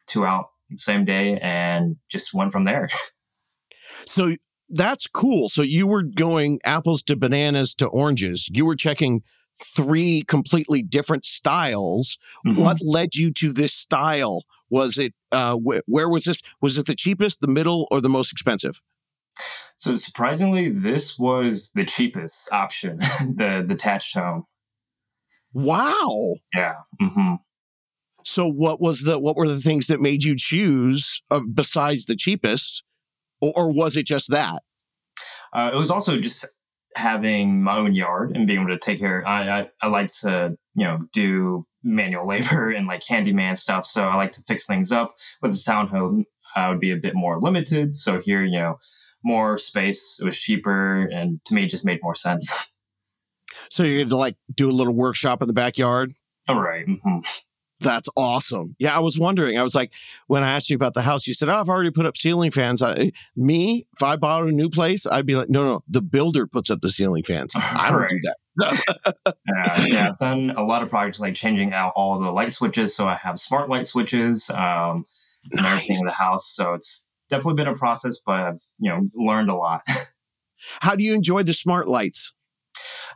two 0.05 0.25
out 0.25 0.49
the 0.69 0.77
same 0.77 1.05
day 1.05 1.39
and 1.41 1.95
just 2.09 2.33
went 2.33 2.51
from 2.51 2.65
there. 2.65 2.89
So 4.05 4.35
that's 4.69 5.07
cool. 5.07 5.47
So 5.47 5.61
you 5.61 5.87
were 5.87 6.03
going 6.03 6.59
apples 6.65 7.03
to 7.03 7.15
bananas 7.15 7.73
to 7.75 7.87
oranges. 7.87 8.49
You 8.51 8.65
were 8.65 8.75
checking 8.75 9.21
three 9.55 10.23
completely 10.23 10.81
different 10.81 11.25
styles. 11.25 12.17
Mm-hmm. 12.45 12.61
What 12.61 12.77
led 12.81 13.15
you 13.15 13.31
to 13.33 13.53
this 13.53 13.73
style? 13.73 14.43
Was 14.69 14.97
it 14.97 15.13
uh, 15.31 15.57
wh- 15.57 15.87
where 15.87 16.09
was 16.09 16.25
this? 16.25 16.41
Was 16.61 16.77
it 16.77 16.85
the 16.85 16.95
cheapest, 16.95 17.41
the 17.41 17.47
middle, 17.47 17.87
or 17.91 18.01
the 18.01 18.09
most 18.09 18.31
expensive? 18.31 18.81
So 19.75 19.95
surprisingly, 19.95 20.69
this 20.69 21.17
was 21.17 21.71
the 21.71 21.85
cheapest 21.85 22.51
option, 22.51 22.99
the 23.19 23.65
detached 23.67 24.15
home. 24.15 24.45
Wow. 25.53 26.35
Yeah. 26.53 26.75
Mm-hmm. 27.01 27.35
So 28.23 28.47
what 28.47 28.81
was 28.81 29.01
the 29.01 29.19
what 29.19 29.35
were 29.35 29.47
the 29.47 29.59
things 29.61 29.87
that 29.87 29.99
made 29.99 30.23
you 30.23 30.35
choose 30.37 31.21
uh, 31.29 31.41
besides 31.53 32.05
the 32.05 32.15
cheapest, 32.15 32.83
or, 33.41 33.51
or, 33.55 33.71
was 33.71 33.97
it 33.97 34.05
just 34.05 34.31
that? 34.31 34.63
Uh, 35.53 35.71
it 35.73 35.75
was 35.75 35.91
also 35.91 36.17
just 36.17 36.45
having 36.95 37.63
my 37.63 37.77
own 37.77 37.93
yard 37.93 38.35
and 38.35 38.47
being 38.47 38.59
able 38.59 38.69
to 38.69 38.79
take 38.79 38.99
care. 38.99 39.25
I, 39.27 39.61
I 39.61 39.69
I 39.81 39.87
like 39.87 40.11
to 40.21 40.57
you 40.75 40.83
know 40.85 40.99
do 41.13 41.65
manual 41.83 42.27
labor 42.33 42.71
and 42.71 42.87
like 42.87 43.03
handyman 43.05 43.55
stuff, 43.55 43.85
so 43.85 44.03
I 44.03 44.15
like 44.15 44.33
to 44.33 44.41
fix 44.41 44.65
things 44.65 44.91
up. 44.91 45.15
With 45.41 45.51
the 45.51 45.57
townhome, 45.57 46.25
I 46.55 46.69
would 46.69 46.79
be 46.79 46.91
a 46.91 46.97
bit 46.97 47.15
more 47.15 47.39
limited. 47.39 47.95
So 47.95 48.19
here, 48.19 48.43
you 48.43 48.59
know, 48.59 48.79
more 49.23 49.57
space. 49.57 50.19
It 50.21 50.25
was 50.25 50.37
cheaper, 50.37 51.03
and 51.03 51.39
to 51.45 51.53
me, 51.53 51.63
it 51.63 51.69
just 51.69 51.85
made 51.85 51.99
more 52.01 52.15
sense. 52.15 52.51
So 53.69 53.83
you 53.83 53.99
had 53.99 54.09
to 54.09 54.17
like 54.17 54.35
do 54.53 54.69
a 54.69 54.73
little 54.73 54.93
workshop 54.93 55.41
in 55.41 55.47
the 55.47 55.53
backyard. 55.53 56.11
All 56.47 56.59
right. 56.59 56.85
mm-hmm. 56.85 57.19
That's 57.83 58.09
awesome. 58.15 58.75
Yeah, 58.79 58.95
I 58.95 58.99
was 58.99 59.19
wondering. 59.19 59.57
I 59.57 59.63
was 59.63 59.75
like, 59.75 59.91
when 60.27 60.43
I 60.43 60.55
asked 60.55 60.69
you 60.69 60.75
about 60.75 60.93
the 60.93 61.01
house, 61.01 61.27
you 61.27 61.33
said, 61.33 61.49
"Oh, 61.49 61.55
I've 61.55 61.69
already 61.69 61.91
put 61.91 62.05
up 62.05 62.17
ceiling 62.17 62.51
fans." 62.51 62.81
I, 62.81 63.11
me, 63.35 63.85
if 63.95 64.01
I 64.03 64.15
bought 64.15 64.43
a 64.47 64.51
new 64.51 64.69
place, 64.69 65.05
I'd 65.05 65.25
be 65.25 65.35
like, 65.35 65.49
"No, 65.49 65.63
no, 65.63 65.83
the 65.87 66.01
builder 66.01 66.47
puts 66.47 66.69
up 66.69 66.81
the 66.81 66.89
ceiling 66.89 67.23
fans. 67.23 67.53
I 67.55 67.91
don't 67.91 68.01
Right. 68.01 68.09
do 68.09 68.19
that." 68.23 68.37
Uh, 69.55 69.85
yeah, 69.87 70.09
I've 70.09 70.19
done 70.19 70.51
a 70.57 70.63
lot 70.63 70.83
of 70.83 70.89
projects 70.89 71.19
like 71.19 71.35
changing 71.35 71.73
out 71.73 71.93
all 71.95 72.19
the 72.19 72.31
light 72.31 72.51
switches. 72.53 72.95
So 72.95 73.07
I 73.07 73.15
have 73.15 73.39
smart 73.39 73.69
light 73.69 73.85
switches 73.87 74.49
um, 74.49 75.05
and 75.51 75.65
everything 75.65 75.97
in 75.99 76.05
the 76.05 76.11
house. 76.11 76.49
So 76.53 76.73
it's 76.73 77.05
definitely 77.29 77.55
been 77.55 77.67
a 77.67 77.75
process, 77.75 78.19
but 78.25 78.35
I've 78.39 78.61
you 78.79 78.89
know 78.89 79.01
learned 79.15 79.49
a 79.49 79.55
lot. 79.55 79.81
How 80.81 80.95
do 80.95 81.03
you 81.03 81.13
enjoy 81.13 81.43
the 81.43 81.53
smart 81.53 81.87
lights? 81.87 82.33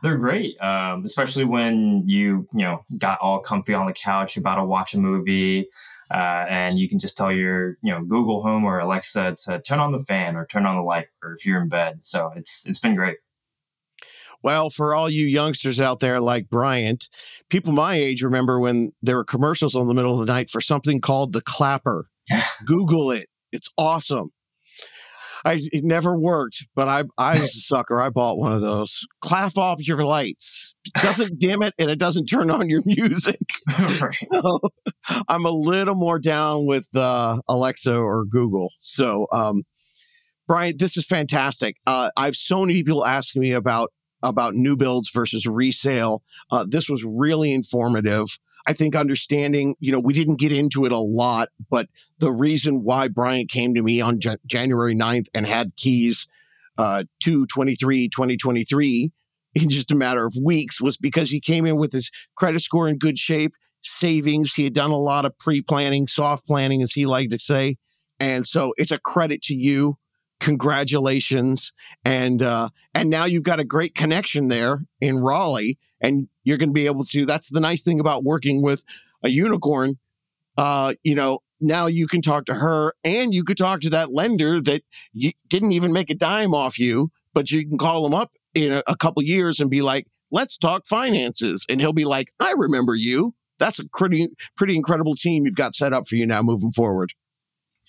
They're 0.02 0.18
great, 0.18 0.60
um, 0.60 1.04
especially 1.04 1.44
when 1.44 2.04
you 2.06 2.46
you 2.52 2.60
know 2.60 2.84
got 2.96 3.18
all 3.20 3.40
comfy 3.40 3.74
on 3.74 3.86
the 3.86 3.92
couch, 3.92 4.36
about 4.36 4.56
to 4.56 4.64
watch 4.64 4.94
a 4.94 4.98
movie, 4.98 5.68
uh, 6.10 6.44
and 6.48 6.78
you 6.78 6.88
can 6.88 6.98
just 6.98 7.16
tell 7.16 7.32
your 7.32 7.76
you 7.82 7.92
know 7.92 8.02
Google 8.02 8.42
Home 8.42 8.64
or 8.64 8.78
Alexa 8.78 9.36
to 9.44 9.60
turn 9.60 9.80
on 9.80 9.92
the 9.92 9.98
fan 9.98 10.36
or 10.36 10.46
turn 10.46 10.66
on 10.66 10.76
the 10.76 10.82
light, 10.82 11.08
or 11.22 11.34
if 11.34 11.44
you're 11.44 11.62
in 11.62 11.68
bed. 11.68 12.00
So 12.02 12.32
it's 12.36 12.66
it's 12.66 12.78
been 12.78 12.94
great. 12.94 13.18
Well, 14.42 14.70
for 14.70 14.94
all 14.94 15.10
you 15.10 15.26
youngsters 15.26 15.80
out 15.80 15.98
there 16.00 16.20
like 16.20 16.48
Bryant, 16.48 17.08
people 17.50 17.72
my 17.72 17.96
age 17.96 18.22
remember 18.22 18.60
when 18.60 18.92
there 19.02 19.16
were 19.16 19.24
commercials 19.24 19.74
in 19.74 19.86
the 19.88 19.94
middle 19.94 20.12
of 20.12 20.24
the 20.24 20.32
night 20.32 20.48
for 20.48 20.60
something 20.60 21.00
called 21.00 21.32
the 21.32 21.40
clapper. 21.40 22.06
Google 22.64 23.10
it. 23.10 23.28
It's 23.50 23.70
awesome. 23.76 24.30
I 25.44 25.60
it 25.72 25.84
never 25.84 26.18
worked, 26.18 26.66
but 26.74 26.88
I 26.88 27.04
I 27.16 27.40
was 27.40 27.54
a 27.54 27.60
sucker. 27.60 28.00
I 28.00 28.10
bought 28.10 28.38
one 28.38 28.52
of 28.52 28.60
those. 28.60 29.06
Clap 29.22 29.56
off 29.56 29.86
your 29.86 30.04
lights. 30.04 30.74
It 30.84 31.02
doesn't 31.02 31.38
dim 31.38 31.62
it 31.62 31.74
and 31.78 31.90
it 31.90 31.98
doesn't 31.98 32.26
turn 32.26 32.50
on 32.50 32.68
your 32.68 32.82
music. 32.86 33.40
Right. 33.78 34.12
So, 34.32 34.60
I'm 35.28 35.44
a 35.44 35.50
little 35.50 35.94
more 35.94 36.18
down 36.18 36.66
with 36.66 36.94
uh, 36.94 37.40
Alexa 37.48 37.94
or 37.94 38.24
Google. 38.24 38.70
So, 38.80 39.26
um, 39.32 39.62
Brian, 40.46 40.76
this 40.78 40.96
is 40.96 41.06
fantastic. 41.06 41.76
Uh, 41.86 42.10
I 42.16 42.24
have 42.26 42.36
so 42.36 42.60
many 42.60 42.74
people 42.74 43.06
asking 43.06 43.42
me 43.42 43.52
about 43.52 43.92
about 44.22 44.54
new 44.54 44.76
builds 44.76 45.10
versus 45.10 45.46
resale. 45.46 46.22
Uh, 46.50 46.66
this 46.68 46.88
was 46.88 47.04
really 47.04 47.52
informative. 47.52 48.38
I 48.68 48.74
think 48.74 48.94
understanding, 48.94 49.76
you 49.80 49.90
know, 49.90 49.98
we 49.98 50.12
didn't 50.12 50.38
get 50.38 50.52
into 50.52 50.84
it 50.84 50.92
a 50.92 50.98
lot, 50.98 51.48
but 51.70 51.88
the 52.18 52.30
reason 52.30 52.84
why 52.84 53.08
Bryant 53.08 53.50
came 53.50 53.74
to 53.74 53.82
me 53.82 54.02
on 54.02 54.20
Jan- 54.20 54.36
January 54.44 54.94
9th 54.94 55.28
and 55.32 55.46
had 55.46 55.74
keys 55.76 56.28
uh, 56.76 57.04
to 57.20 57.46
23, 57.46 58.10
2023 58.10 59.10
in 59.54 59.70
just 59.70 59.90
a 59.90 59.94
matter 59.94 60.26
of 60.26 60.34
weeks 60.44 60.82
was 60.82 60.98
because 60.98 61.30
he 61.30 61.40
came 61.40 61.64
in 61.64 61.78
with 61.78 61.92
his 61.92 62.10
credit 62.36 62.60
score 62.60 62.90
in 62.90 62.98
good 62.98 63.18
shape 63.18 63.54
savings. 63.80 64.52
He 64.52 64.64
had 64.64 64.74
done 64.74 64.90
a 64.90 64.98
lot 64.98 65.24
of 65.24 65.36
pre 65.38 65.62
planning, 65.62 66.06
soft 66.06 66.46
planning, 66.46 66.82
as 66.82 66.92
he 66.92 67.06
liked 67.06 67.32
to 67.32 67.38
say. 67.38 67.78
And 68.20 68.46
so 68.46 68.74
it's 68.76 68.90
a 68.90 68.98
credit 68.98 69.40
to 69.44 69.54
you. 69.54 69.96
Congratulations. 70.40 71.72
And 72.04 72.42
uh, 72.42 72.70
and 72.94 73.10
now 73.10 73.24
you've 73.24 73.42
got 73.42 73.60
a 73.60 73.64
great 73.64 73.94
connection 73.94 74.48
there 74.48 74.84
in 75.00 75.20
Raleigh. 75.20 75.78
And 76.00 76.28
you're 76.44 76.58
going 76.58 76.68
to 76.68 76.74
be 76.74 76.86
able 76.86 77.04
to. 77.06 77.26
That's 77.26 77.50
the 77.50 77.60
nice 77.60 77.82
thing 77.82 77.98
about 77.98 78.22
working 78.22 78.62
with 78.62 78.84
a 79.24 79.28
unicorn. 79.28 79.98
Uh, 80.56 80.94
you 81.02 81.14
know, 81.14 81.40
now 81.60 81.86
you 81.86 82.06
can 82.06 82.22
talk 82.22 82.44
to 82.46 82.54
her 82.54 82.94
and 83.02 83.34
you 83.34 83.44
could 83.44 83.58
talk 83.58 83.80
to 83.80 83.90
that 83.90 84.12
lender 84.12 84.60
that 84.60 84.82
you 85.12 85.32
didn't 85.48 85.72
even 85.72 85.92
make 85.92 86.10
a 86.10 86.14
dime 86.14 86.54
off 86.54 86.78
you, 86.78 87.10
but 87.34 87.50
you 87.50 87.68
can 87.68 87.78
call 87.78 88.06
him 88.06 88.14
up 88.14 88.32
in 88.54 88.72
a, 88.72 88.82
a 88.86 88.96
couple 88.96 89.22
years 89.22 89.58
and 89.58 89.70
be 89.70 89.82
like, 89.82 90.06
let's 90.30 90.56
talk 90.56 90.86
finances. 90.86 91.66
And 91.68 91.80
he'll 91.80 91.92
be 91.92 92.04
like, 92.04 92.32
I 92.38 92.52
remember 92.52 92.94
you 92.94 93.34
that's 93.58 93.78
a 93.78 93.88
pretty 93.88 94.28
pretty 94.56 94.74
incredible 94.74 95.14
team 95.14 95.44
you've 95.44 95.56
got 95.56 95.74
set 95.74 95.92
up 95.92 96.06
for 96.06 96.16
you 96.16 96.26
now 96.26 96.42
moving 96.42 96.72
forward. 96.72 97.12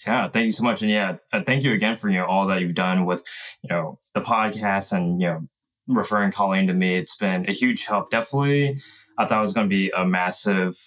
Yeah, 0.06 0.30
thank 0.30 0.46
you 0.46 0.52
so 0.52 0.64
much, 0.64 0.82
and 0.82 0.90
yeah, 0.90 1.18
uh, 1.34 1.42
thank 1.46 1.64
you 1.64 1.74
again 1.74 1.98
for 1.98 2.10
you 2.10 2.20
know 2.20 2.26
all 2.26 2.48
that 2.48 2.62
you've 2.62 2.76
done 2.76 3.06
with 3.06 3.24
you 3.64 3.70
know 3.70 4.00
the 4.14 4.22
podcast 4.22 4.94
and 4.94 5.22
you 5.22 5.28
know 5.28 5.48
referring 5.88 6.32
Colleen 6.32 6.68
to 6.68 6.74
me. 6.74 6.96
It's 6.96 7.18
been 7.18 7.50
a 7.50 7.52
huge 7.52 7.86
help. 7.86 8.10
Definitely, 8.10 8.82
I 9.18 9.26
thought 9.26 9.40
it 9.40 9.42
was 9.42 9.54
going 9.54 9.68
to 9.68 9.76
be 9.76 9.90
a 9.90 10.06
massive 10.06 10.78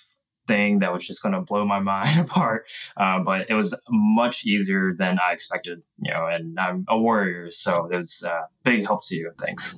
thing 0.48 0.80
that 0.80 0.92
was 0.92 1.06
just 1.06 1.22
going 1.22 1.34
to 1.34 1.40
blow 1.42 1.64
my 1.66 1.78
mind 1.80 2.20
apart, 2.20 2.64
uh, 2.96 3.20
but 3.20 3.50
it 3.50 3.54
was 3.54 3.78
much 3.90 4.46
easier 4.46 4.94
than 4.98 5.18
I 5.18 5.32
expected. 5.32 5.82
You 5.98 6.12
know, 6.12 6.26
and 6.26 6.58
I'm 6.58 6.86
a 6.88 6.98
warrior, 6.98 7.50
so 7.50 7.88
it 7.92 7.96
was 7.96 8.24
uh, 8.26 8.42
big 8.64 8.86
help 8.86 9.06
to 9.08 9.14
you. 9.14 9.32
Thanks. 9.38 9.76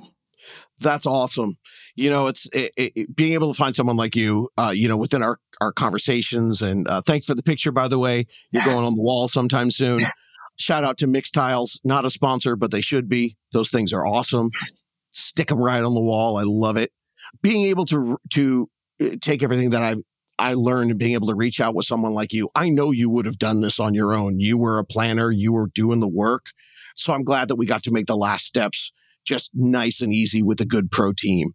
That's 0.79 1.07
awesome. 1.07 1.57
You 1.97 2.11
know, 2.11 2.27
it's 2.27 2.49
it, 2.53 2.73
it, 2.77 3.17
being 3.17 3.35
able 3.35 3.53
to 3.53 3.57
find 3.57 3.75
someone 3.77 3.97
like 3.97 4.17
you, 4.17 4.51
uh, 4.59 4.73
you 4.75 4.89
know, 4.89 4.97
within 4.97 5.23
our 5.23 5.39
our 5.61 5.73
conversations. 5.73 6.61
And 6.63 6.89
uh, 6.89 7.03
thanks 7.03 7.27
for 7.27 7.35
the 7.35 7.43
picture, 7.43 7.73
by 7.73 7.89
the 7.89 7.99
way. 7.99 8.27
You're 8.51 8.65
going 8.65 8.85
on 8.85 8.97
the 8.97 9.03
wall 9.03 9.29
sometime 9.29 9.71
soon. 9.71 10.05
Shout 10.57 10.85
out 10.85 10.99
to 10.99 11.07
Mixtiles, 11.07 11.81
not 11.85 12.05
a 12.05 12.11
sponsor, 12.11 12.57
but 12.57 12.71
they 12.71 12.81
should 12.81 13.09
be. 13.09 13.37
Those 13.53 13.71
things 13.71 13.93
are 13.93 14.07
awesome. 14.07 14.51
Stick 15.13 15.49
them 15.49 15.59
right 15.59 15.83
on 15.83 15.95
the 15.95 16.01
wall. 16.01 16.37
I 16.37 16.45
love 16.45 16.77
it. 16.77 16.93
Being 17.43 17.67
able 17.67 17.87
to 17.87 18.19
to 18.31 18.71
uh, 19.01 19.09
take 19.21 19.43
everything 19.43 19.71
that 19.71 19.83
I 19.83 19.97
I 20.39 20.55
learned 20.55 20.91
and 20.91 20.99
being 20.99 21.15
able 21.15 21.29
to 21.29 21.35
reach 21.35 21.61
out 21.61 21.75
with 21.75 21.87
someone 21.87 22.13
like 22.13 22.33
you. 22.33 22.51
I 22.55 22.69
know 22.69 22.91
you 22.91 23.09
would 23.11 23.27
have 23.27 23.39
done 23.39 23.61
this 23.61 23.79
on 23.79 23.95
your 23.95 24.15
own. 24.15 24.41
You 24.41 24.59
were 24.59 24.79
a 24.79 24.85
planner. 24.85 25.31
You 25.31 25.53
were 25.53 25.69
doing 25.69 26.01
the 26.01 26.09
work. 26.09 26.47
So 26.97 27.13
I'm 27.13 27.25
glad 27.25 27.49
that 27.49 27.57
we 27.57 27.67
got 27.67 27.83
to 27.85 27.91
make 27.91 28.07
the 28.07 28.17
last 28.17 28.47
steps 28.47 28.93
just 29.25 29.53
nice 29.55 30.01
and 30.01 30.13
easy 30.13 30.43
with 30.43 30.61
a 30.61 30.67
good 30.67 30.91
pro 30.91 31.13
team. 31.13 31.55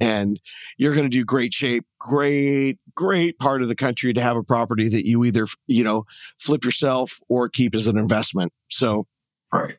And 0.00 0.40
you're 0.76 0.94
going 0.94 1.06
to 1.06 1.16
do 1.16 1.24
great 1.24 1.52
shape, 1.52 1.84
great, 1.98 2.78
great 2.94 3.38
part 3.38 3.62
of 3.62 3.68
the 3.68 3.74
country 3.74 4.12
to 4.12 4.20
have 4.20 4.36
a 4.36 4.42
property 4.42 4.88
that 4.88 5.06
you 5.06 5.24
either, 5.24 5.46
you 5.66 5.82
know, 5.82 6.04
flip 6.38 6.64
yourself 6.64 7.18
or 7.28 7.48
keep 7.48 7.74
as 7.74 7.86
an 7.86 7.98
investment. 7.98 8.52
So, 8.68 9.06
right. 9.52 9.76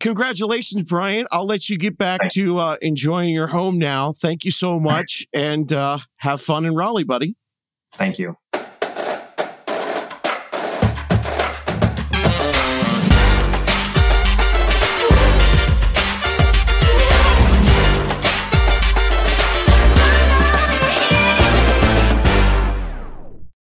Congratulations, 0.00 0.82
Brian. 0.82 1.26
I'll 1.30 1.46
let 1.46 1.68
you 1.68 1.78
get 1.78 1.96
back 1.96 2.20
Thanks. 2.20 2.34
to 2.34 2.58
uh, 2.58 2.76
enjoying 2.82 3.32
your 3.32 3.46
home 3.46 3.78
now. 3.78 4.12
Thank 4.12 4.44
you 4.44 4.50
so 4.50 4.80
much 4.80 5.26
and 5.32 5.72
uh, 5.72 5.98
have 6.16 6.40
fun 6.40 6.64
in 6.64 6.74
Raleigh, 6.74 7.04
buddy. 7.04 7.36
Thank 7.94 8.18
you. 8.18 8.36